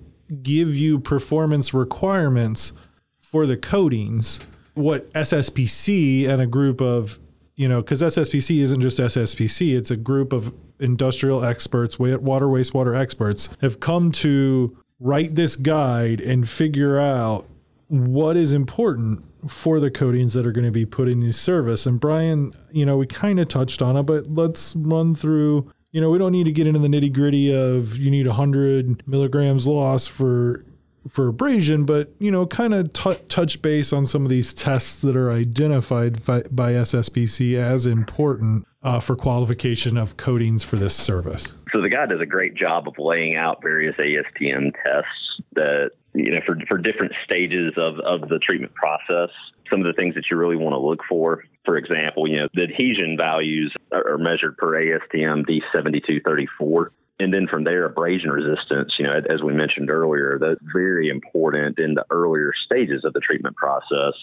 give 0.42 0.74
you 0.76 1.00
performance 1.00 1.74
requirements 1.74 2.72
for 3.20 3.46
the 3.46 3.56
coatings. 3.56 4.40
What 4.74 5.12
SSPC 5.12 6.28
and 6.28 6.40
a 6.40 6.46
group 6.46 6.80
of, 6.80 7.18
you 7.56 7.68
know, 7.68 7.82
because 7.82 8.00
SSPC 8.00 8.58
isn't 8.60 8.80
just 8.80 8.98
SSPC, 8.98 9.76
it's 9.76 9.90
a 9.90 9.96
group 9.96 10.32
of 10.32 10.52
industrial 10.80 11.44
experts, 11.44 11.98
water, 11.98 12.46
wastewater 12.46 12.98
experts, 12.98 13.48
have 13.60 13.80
come 13.80 14.12
to 14.12 14.76
write 15.00 15.34
this 15.34 15.56
guide 15.56 16.20
and 16.20 16.48
figure 16.48 16.98
out 16.98 17.46
what 17.88 18.36
is 18.36 18.52
important 18.52 19.24
for 19.50 19.78
the 19.78 19.90
coatings 19.90 20.32
that 20.34 20.46
are 20.46 20.52
going 20.52 20.64
to 20.64 20.70
be 20.70 20.86
put 20.86 21.08
in 21.08 21.18
these 21.18 21.38
service. 21.38 21.86
And 21.86 22.00
Brian, 22.00 22.54
you 22.72 22.86
know, 22.86 22.96
we 22.96 23.06
kind 23.06 23.38
of 23.38 23.48
touched 23.48 23.82
on 23.82 23.96
it, 23.96 24.04
but 24.04 24.30
let's 24.32 24.74
run 24.76 25.14
through. 25.14 25.70
You 25.92 26.00
know, 26.00 26.10
we 26.10 26.18
don't 26.18 26.32
need 26.32 26.44
to 26.44 26.52
get 26.52 26.66
into 26.66 26.80
the 26.80 26.88
nitty 26.88 27.12
gritty 27.12 27.54
of 27.54 27.96
you 27.98 28.10
need 28.10 28.26
100 28.26 29.06
milligrams 29.06 29.68
loss 29.68 30.06
for 30.06 30.64
for 31.08 31.28
abrasion, 31.28 31.84
but 31.84 32.10
you 32.18 32.30
know, 32.30 32.46
kind 32.46 32.72
of 32.72 32.92
t- 32.92 33.18
touch 33.28 33.60
base 33.60 33.92
on 33.92 34.06
some 34.06 34.22
of 34.22 34.30
these 34.30 34.54
tests 34.54 35.02
that 35.02 35.16
are 35.16 35.30
identified 35.30 36.24
by, 36.24 36.42
by 36.50 36.72
SSPC 36.72 37.56
as 37.56 37.86
important 37.86 38.66
uh, 38.84 39.00
for 39.00 39.16
qualification 39.16 39.96
of 39.96 40.16
coatings 40.16 40.62
for 40.62 40.76
this 40.76 40.94
service. 40.94 41.54
So 41.72 41.80
the 41.80 41.88
guy 41.88 42.06
does 42.06 42.20
a 42.20 42.26
great 42.26 42.54
job 42.54 42.86
of 42.86 42.94
laying 42.98 43.34
out 43.34 43.62
various 43.62 43.96
ASTM 43.96 44.72
tests 44.84 45.42
that 45.54 45.90
you 46.14 46.30
know, 46.30 46.40
for, 46.46 46.56
for 46.68 46.78
different 46.78 47.12
stages 47.24 47.74
of, 47.76 47.98
of 48.00 48.28
the 48.28 48.38
treatment 48.38 48.72
process, 48.74 49.30
some 49.68 49.80
of 49.80 49.86
the 49.86 49.92
things 49.92 50.14
that 50.14 50.24
you 50.30 50.36
really 50.36 50.56
want 50.56 50.72
to 50.72 50.78
look 50.78 51.00
for. 51.08 51.42
For 51.64 51.76
example, 51.76 52.28
you 52.28 52.36
know, 52.36 52.48
the 52.54 52.62
adhesion 52.62 53.16
values 53.18 53.74
are 53.92 54.18
measured 54.18 54.56
per 54.56 54.72
ASTM 54.72 55.44
D7234. 55.44 56.86
And 57.20 57.32
then 57.32 57.46
from 57.48 57.64
there, 57.64 57.84
abrasion 57.84 58.30
resistance, 58.30 58.92
you 58.98 59.04
know, 59.04 59.20
as 59.28 59.42
we 59.42 59.54
mentioned 59.54 59.90
earlier, 59.90 60.38
that's 60.40 60.60
very 60.72 61.08
important 61.08 61.78
in 61.78 61.94
the 61.94 62.04
earlier 62.10 62.52
stages 62.66 63.04
of 63.04 63.12
the 63.12 63.20
treatment 63.20 63.56
process. 63.56 64.14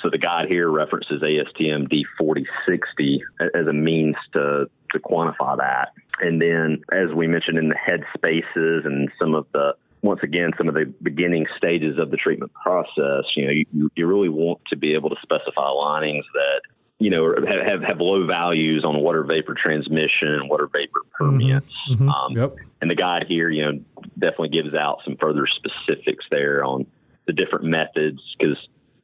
So 0.00 0.10
the 0.10 0.18
guide 0.18 0.48
here 0.48 0.70
references 0.70 1.22
ASTM 1.22 1.88
D4060 2.20 3.18
as 3.54 3.66
a 3.66 3.72
means 3.72 4.16
to, 4.32 4.66
to 4.92 4.98
quantify 4.98 5.56
that. 5.58 5.92
And 6.20 6.40
then, 6.40 6.82
as 6.92 7.14
we 7.14 7.26
mentioned 7.26 7.58
in 7.58 7.68
the 7.68 7.76
head 7.76 8.04
spaces 8.14 8.84
and 8.84 9.10
some 9.18 9.34
of 9.34 9.46
the 9.52 9.74
once 10.02 10.20
again, 10.24 10.50
some 10.58 10.68
of 10.68 10.74
the 10.74 10.92
beginning 11.02 11.46
stages 11.56 11.96
of 11.96 12.10
the 12.10 12.16
treatment 12.16 12.52
process, 12.54 13.24
you 13.36 13.44
know, 13.44 13.52
you, 13.52 13.90
you 13.94 14.06
really 14.06 14.28
want 14.28 14.58
to 14.68 14.76
be 14.76 14.94
able 14.94 15.10
to 15.10 15.16
specify 15.22 15.68
linings 15.68 16.24
that 16.34 16.62
you 16.98 17.10
know, 17.10 17.34
have, 17.48 17.82
have 17.82 18.00
low 18.00 18.24
values 18.26 18.84
on 18.84 19.00
water 19.00 19.24
vapor 19.24 19.56
transmission, 19.60 20.46
water 20.48 20.68
vapor 20.72 21.00
permeance. 21.18 21.66
Mhm. 21.90 22.08
Um, 22.08 22.36
Yep. 22.36 22.54
and 22.80 22.88
the 22.88 22.94
guide 22.94 23.26
here, 23.26 23.50
you 23.50 23.62
know, 23.64 23.80
definitely 24.18 24.50
gives 24.50 24.72
out 24.72 25.00
some 25.04 25.16
further 25.16 25.44
specifics 25.48 26.24
there 26.30 26.64
on 26.64 26.86
the 27.26 27.32
different 27.32 27.64
methods 27.64 28.20
because, 28.38 28.56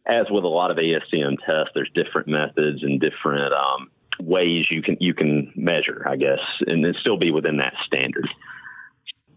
as 0.08 0.26
with 0.30 0.44
a 0.44 0.48
lot 0.48 0.70
of 0.70 0.78
ASTM 0.78 1.36
tests, 1.44 1.72
there's 1.74 1.90
different 1.94 2.28
methods 2.28 2.82
and 2.82 3.00
different 3.00 3.52
um, 3.52 3.90
ways 4.18 4.66
you 4.70 4.82
can 4.82 4.96
you 5.00 5.14
can 5.14 5.52
measure, 5.54 6.06
I 6.08 6.16
guess, 6.16 6.40
and 6.66 6.84
then 6.84 6.94
still 7.00 7.18
be 7.18 7.30
within 7.30 7.58
that 7.58 7.74
standard. 7.86 8.28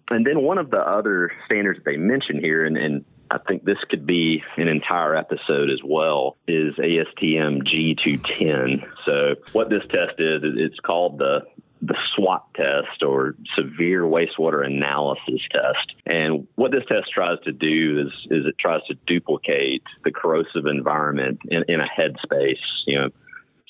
And 0.10 0.26
then 0.26 0.42
one 0.42 0.58
of 0.58 0.72
the 0.72 0.80
other 0.80 1.32
standards 1.46 1.80
that 1.80 1.86
they 1.86 1.98
mention 1.98 2.40
here, 2.40 2.66
and, 2.66 2.78
and 2.78 3.06
I 3.30 3.38
think 3.48 3.64
this 3.64 3.78
could 3.90 4.06
be 4.06 4.44
an 4.58 4.68
entire 4.68 5.16
episode 5.16 5.70
as 5.70 5.80
well, 5.86 6.38
is 6.48 6.76
ASTM 6.76 7.64
G210. 7.64 8.84
So 9.06 9.36
what 9.54 9.70
this 9.70 9.84
test 9.90 10.20
is, 10.20 10.42
it's 10.44 10.80
called 10.82 11.18
the 11.18 11.46
the 11.82 11.98
SWAT 12.15 12.46
test 12.56 13.02
or 13.02 13.36
severe 13.56 14.04
wastewater 14.04 14.65
analysis 14.65 15.41
test. 15.52 15.94
And 16.06 16.48
what 16.56 16.72
this 16.72 16.84
test 16.88 17.12
tries 17.12 17.39
to 17.46 17.52
do 17.52 18.06
is 18.06 18.13
is 18.30 18.46
it 18.46 18.56
tries 18.60 18.84
to 18.88 18.96
duplicate 19.08 19.84
the 20.04 20.12
corrosive 20.12 20.65
environment 20.65 21.39
in, 21.50 21.63
in 21.67 21.80
a 21.80 21.88
headspace, 21.88 22.56
you 22.86 23.00
know. 23.00 23.10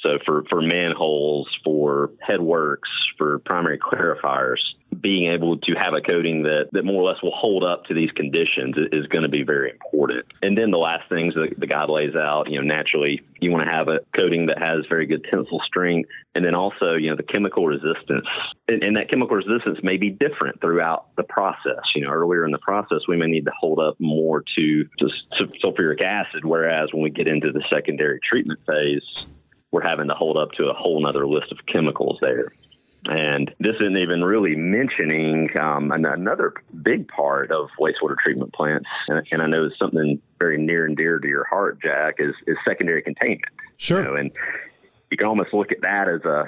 So 0.01 0.17
for, 0.25 0.43
for 0.49 0.61
manholes, 0.61 1.47
for 1.63 2.11
headworks, 2.27 2.89
for 3.17 3.39
primary 3.39 3.77
clarifiers, 3.77 4.59
being 4.99 5.31
able 5.31 5.57
to 5.57 5.73
have 5.73 5.93
a 5.93 6.01
coating 6.01 6.43
that, 6.43 6.69
that 6.73 6.83
more 6.83 7.01
or 7.01 7.09
less 7.09 7.21
will 7.23 7.35
hold 7.35 7.63
up 7.63 7.85
to 7.85 7.93
these 7.93 8.11
conditions 8.11 8.75
is 8.91 9.07
going 9.07 9.23
to 9.23 9.29
be 9.29 9.43
very 9.43 9.71
important. 9.71 10.25
And 10.41 10.57
then 10.57 10.71
the 10.71 10.77
last 10.77 11.07
things 11.07 11.33
that 11.35 11.53
the 11.57 11.67
guide 11.67 11.89
lays 11.89 12.15
out, 12.15 12.49
you 12.49 12.59
know, 12.59 12.65
naturally 12.65 13.21
you 13.39 13.51
want 13.51 13.65
to 13.65 13.71
have 13.71 13.87
a 13.87 13.99
coating 14.15 14.47
that 14.47 14.59
has 14.59 14.85
very 14.89 15.05
good 15.05 15.25
tensile 15.29 15.61
strength. 15.65 16.09
And 16.35 16.45
then 16.45 16.55
also, 16.55 16.93
you 16.93 17.09
know, 17.09 17.15
the 17.15 17.23
chemical 17.23 17.65
resistance. 17.65 18.27
And, 18.67 18.83
and 18.83 18.97
that 18.97 19.09
chemical 19.09 19.35
resistance 19.35 19.79
may 19.81 19.97
be 19.97 20.09
different 20.09 20.61
throughout 20.61 21.07
the 21.15 21.23
process. 21.23 21.81
You 21.95 22.03
know, 22.03 22.11
earlier 22.11 22.45
in 22.45 22.51
the 22.51 22.59
process, 22.59 22.99
we 23.07 23.17
may 23.17 23.27
need 23.27 23.45
to 23.45 23.51
hold 23.59 23.79
up 23.79 23.95
more 23.99 24.43
to 24.55 24.85
just 24.99 25.13
sulfuric 25.63 26.01
acid, 26.01 26.43
whereas 26.43 26.89
when 26.93 27.01
we 27.01 27.09
get 27.09 27.27
into 27.27 27.51
the 27.51 27.63
secondary 27.69 28.19
treatment 28.29 28.59
phase, 28.67 29.25
having 29.91 30.07
to 30.07 30.15
hold 30.15 30.37
up 30.37 30.51
to 30.53 30.69
a 30.69 30.73
whole 30.73 31.05
other 31.05 31.27
list 31.27 31.51
of 31.51 31.57
chemicals 31.71 32.17
there. 32.21 32.51
And 33.05 33.53
this 33.59 33.75
isn't 33.79 33.97
even 33.97 34.23
really 34.23 34.55
mentioning 34.55 35.49
um, 35.59 35.91
an- 35.91 36.05
another 36.05 36.53
big 36.83 37.07
part 37.07 37.51
of 37.51 37.69
wastewater 37.79 38.15
treatment 38.23 38.53
plants, 38.53 38.87
and, 39.07 39.25
and 39.31 39.41
I 39.41 39.47
know 39.47 39.65
it's 39.65 39.79
something 39.79 40.21
very 40.39 40.57
near 40.59 40.85
and 40.85 40.95
dear 40.95 41.17
to 41.19 41.27
your 41.27 41.45
heart, 41.45 41.79
Jack, 41.81 42.15
is, 42.19 42.35
is 42.45 42.57
secondary 42.63 43.01
containment. 43.01 43.51
Sure. 43.77 43.99
You 43.99 44.05
know, 44.07 44.15
and 44.15 44.31
you 45.09 45.17
can 45.17 45.27
almost 45.27 45.53
look 45.53 45.71
at 45.71 45.81
that 45.81 46.07
as 46.07 46.21
a 46.23 46.45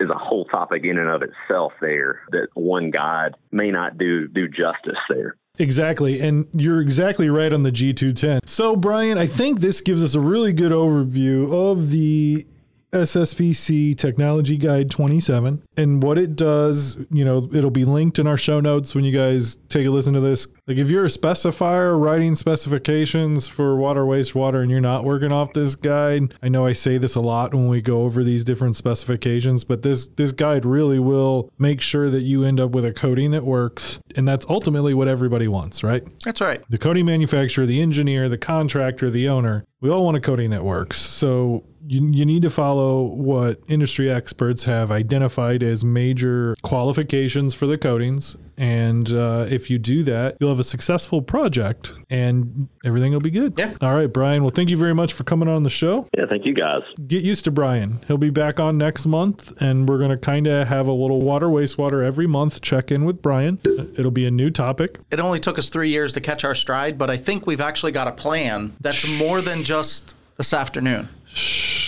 as 0.00 0.08
a 0.08 0.16
whole 0.16 0.46
topic 0.46 0.84
in 0.84 0.96
and 0.96 1.08
of 1.08 1.22
itself. 1.22 1.72
There, 1.82 2.22
that 2.30 2.48
one 2.54 2.90
guide 2.90 3.34
may 3.52 3.70
not 3.70 3.98
do 3.98 4.26
do 4.26 4.48
justice 4.48 4.96
there. 5.10 5.36
Exactly. 5.58 6.20
And 6.20 6.46
you're 6.54 6.80
exactly 6.80 7.28
right 7.28 7.52
on 7.52 7.62
the 7.62 7.70
G210. 7.70 8.48
So, 8.48 8.74
Brian, 8.74 9.18
I 9.18 9.26
think 9.26 9.60
this 9.60 9.82
gives 9.82 10.02
us 10.02 10.14
a 10.14 10.20
really 10.20 10.54
good 10.54 10.72
overview 10.72 11.52
of 11.52 11.90
the 11.90 12.46
SSPC 12.92 13.96
Technology 13.96 14.56
Guide 14.56 14.90
27 14.90 15.62
and 15.76 16.02
what 16.02 16.18
it 16.18 16.36
does. 16.36 16.96
You 17.10 17.24
know, 17.24 17.48
it'll 17.52 17.70
be 17.70 17.84
linked 17.84 18.18
in 18.18 18.26
our 18.26 18.36
show 18.36 18.60
notes 18.60 18.94
when 18.94 19.04
you 19.04 19.16
guys 19.16 19.56
take 19.68 19.86
a 19.86 19.90
listen 19.90 20.14
to 20.14 20.20
this. 20.20 20.46
Like, 20.66 20.76
if 20.76 20.90
you're 20.90 21.04
a 21.04 21.08
specifier 21.08 22.00
writing 22.00 22.34
specifications 22.34 23.48
for 23.48 23.76
water, 23.76 24.02
wastewater, 24.02 24.62
and 24.62 24.70
you're 24.70 24.80
not 24.80 25.04
working 25.04 25.32
off 25.32 25.52
this 25.52 25.74
guide, 25.74 26.34
I 26.42 26.48
know 26.48 26.66
I 26.66 26.72
say 26.72 26.98
this 26.98 27.14
a 27.14 27.20
lot 27.20 27.54
when 27.54 27.68
we 27.68 27.80
go 27.80 28.02
over 28.02 28.22
these 28.24 28.44
different 28.44 28.76
specifications, 28.76 29.64
but 29.64 29.82
this 29.82 30.06
this 30.06 30.32
guide 30.32 30.64
really 30.64 30.98
will 30.98 31.50
make 31.58 31.80
sure 31.80 32.10
that 32.10 32.22
you 32.22 32.44
end 32.44 32.60
up 32.60 32.70
with 32.70 32.84
a 32.84 32.92
coating 32.92 33.30
that 33.32 33.44
works, 33.44 34.00
and 34.16 34.26
that's 34.26 34.46
ultimately 34.48 34.94
what 34.94 35.08
everybody 35.08 35.48
wants, 35.48 35.82
right? 35.82 36.02
That's 36.24 36.40
right. 36.40 36.62
the 36.68 36.78
coating 36.78 37.06
manufacturer, 37.06 37.66
the 37.66 37.80
engineer, 37.80 38.28
the 38.28 38.38
contractor, 38.38 39.10
the 39.10 39.28
owner, 39.28 39.64
we 39.80 39.90
all 39.90 40.04
want 40.04 40.16
a 40.16 40.20
coating 40.20 40.50
that 40.50 40.64
works. 40.64 41.00
So 41.00 41.64
you, 41.86 42.06
you 42.12 42.26
need 42.26 42.42
to 42.42 42.50
follow 42.50 43.02
what 43.02 43.60
industry 43.68 44.10
experts 44.10 44.64
have 44.64 44.90
identified 44.90 45.62
as 45.62 45.84
major 45.84 46.54
qualifications 46.62 47.54
for 47.54 47.66
the 47.66 47.78
coatings. 47.78 48.36
And 48.56 49.10
uh, 49.12 49.46
if 49.48 49.70
you 49.70 49.78
do 49.78 50.02
that, 50.04 50.36
you'll 50.38 50.50
have 50.50 50.60
a 50.60 50.64
successful 50.64 51.22
project 51.22 51.94
and 52.10 52.68
everything 52.84 53.12
will 53.12 53.20
be 53.20 53.30
good. 53.30 53.54
Yeah. 53.56 53.74
All 53.80 53.94
right, 53.94 54.12
Brian. 54.12 54.42
Well, 54.42 54.50
thank 54.50 54.68
you 54.68 54.76
very 54.76 54.94
much 54.94 55.14
for 55.14 55.24
coming 55.24 55.48
on 55.48 55.62
the 55.62 55.70
show. 55.70 56.06
Yeah, 56.16 56.26
thank 56.28 56.44
you 56.44 56.52
guys. 56.52 56.82
Get 57.06 57.22
used 57.22 57.44
to 57.44 57.50
Brian. 57.50 58.04
He'll 58.06 58.18
be 58.18 58.30
back 58.30 58.60
on 58.60 58.76
next 58.76 59.06
month, 59.06 59.52
and 59.62 59.88
we're 59.88 59.98
going 59.98 60.10
to 60.10 60.18
kind 60.18 60.46
of 60.46 60.68
have 60.68 60.88
a 60.88 60.92
little 60.92 61.22
water, 61.22 61.46
wastewater 61.46 62.04
every 62.04 62.26
month 62.26 62.60
check 62.60 62.90
in 62.90 63.06
with 63.06 63.22
Brian. 63.22 63.58
It'll 63.96 64.10
be 64.10 64.26
a 64.26 64.30
new 64.30 64.50
topic. 64.50 64.98
It 65.10 65.20
only 65.20 65.40
took 65.40 65.58
us 65.58 65.70
three 65.70 65.88
years 65.88 66.12
to 66.12 66.20
catch 66.20 66.44
our 66.44 66.54
stride, 66.54 66.98
but 66.98 67.08
I 67.08 67.16
think 67.16 67.46
we've 67.46 67.60
actually 67.60 67.92
got 67.92 68.08
a 68.08 68.12
plan 68.12 68.76
that's 68.80 69.08
more 69.18 69.40
than 69.40 69.64
just 69.64 70.14
this 70.36 70.52
afternoon. 70.52 71.08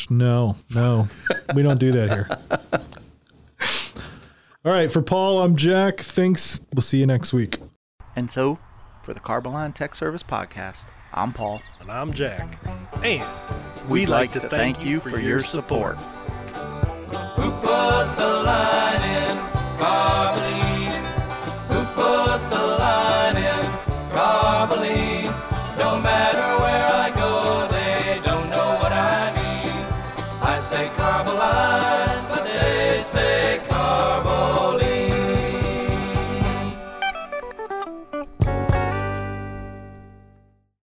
Shh, 0.03 0.11
no, 0.11 0.57
no, 0.75 1.07
we 1.55 1.63
don't 1.63 1.79
do 1.79 1.93
that 1.93 2.11
here. 2.11 2.29
All 4.65 4.73
right, 4.73 4.91
for 4.91 5.01
Paul, 5.01 5.41
I'm 5.41 5.55
Jack. 5.55 6.01
Thanks. 6.01 6.61
We'll 6.75 6.83
see 6.83 6.99
you 6.99 7.07
next 7.07 7.33
week. 7.33 7.59
And 8.17 8.29
so, 8.29 8.59
for 9.05 9.15
the 9.15 9.21
Carboline 9.21 9.73
Tech 9.73 9.95
Service 9.95 10.25
Podcast, 10.25 10.87
I'm 11.15 11.33
Paul. 11.33 11.63
And 11.81 11.89
I'm 11.89 12.13
Jack. 12.13 12.49
And 13.05 13.25
We'd 13.89 14.09
like 14.09 14.33
to 14.33 14.41
thank 14.41 14.85
you 14.85 14.99
for 14.99 15.21
your 15.21 15.41
support. 15.41 15.97
Who 15.97 17.51
put 17.53 18.17
the 18.17 18.43
line 18.45 19.03
in 19.03 19.39
Carboline? 19.79 20.42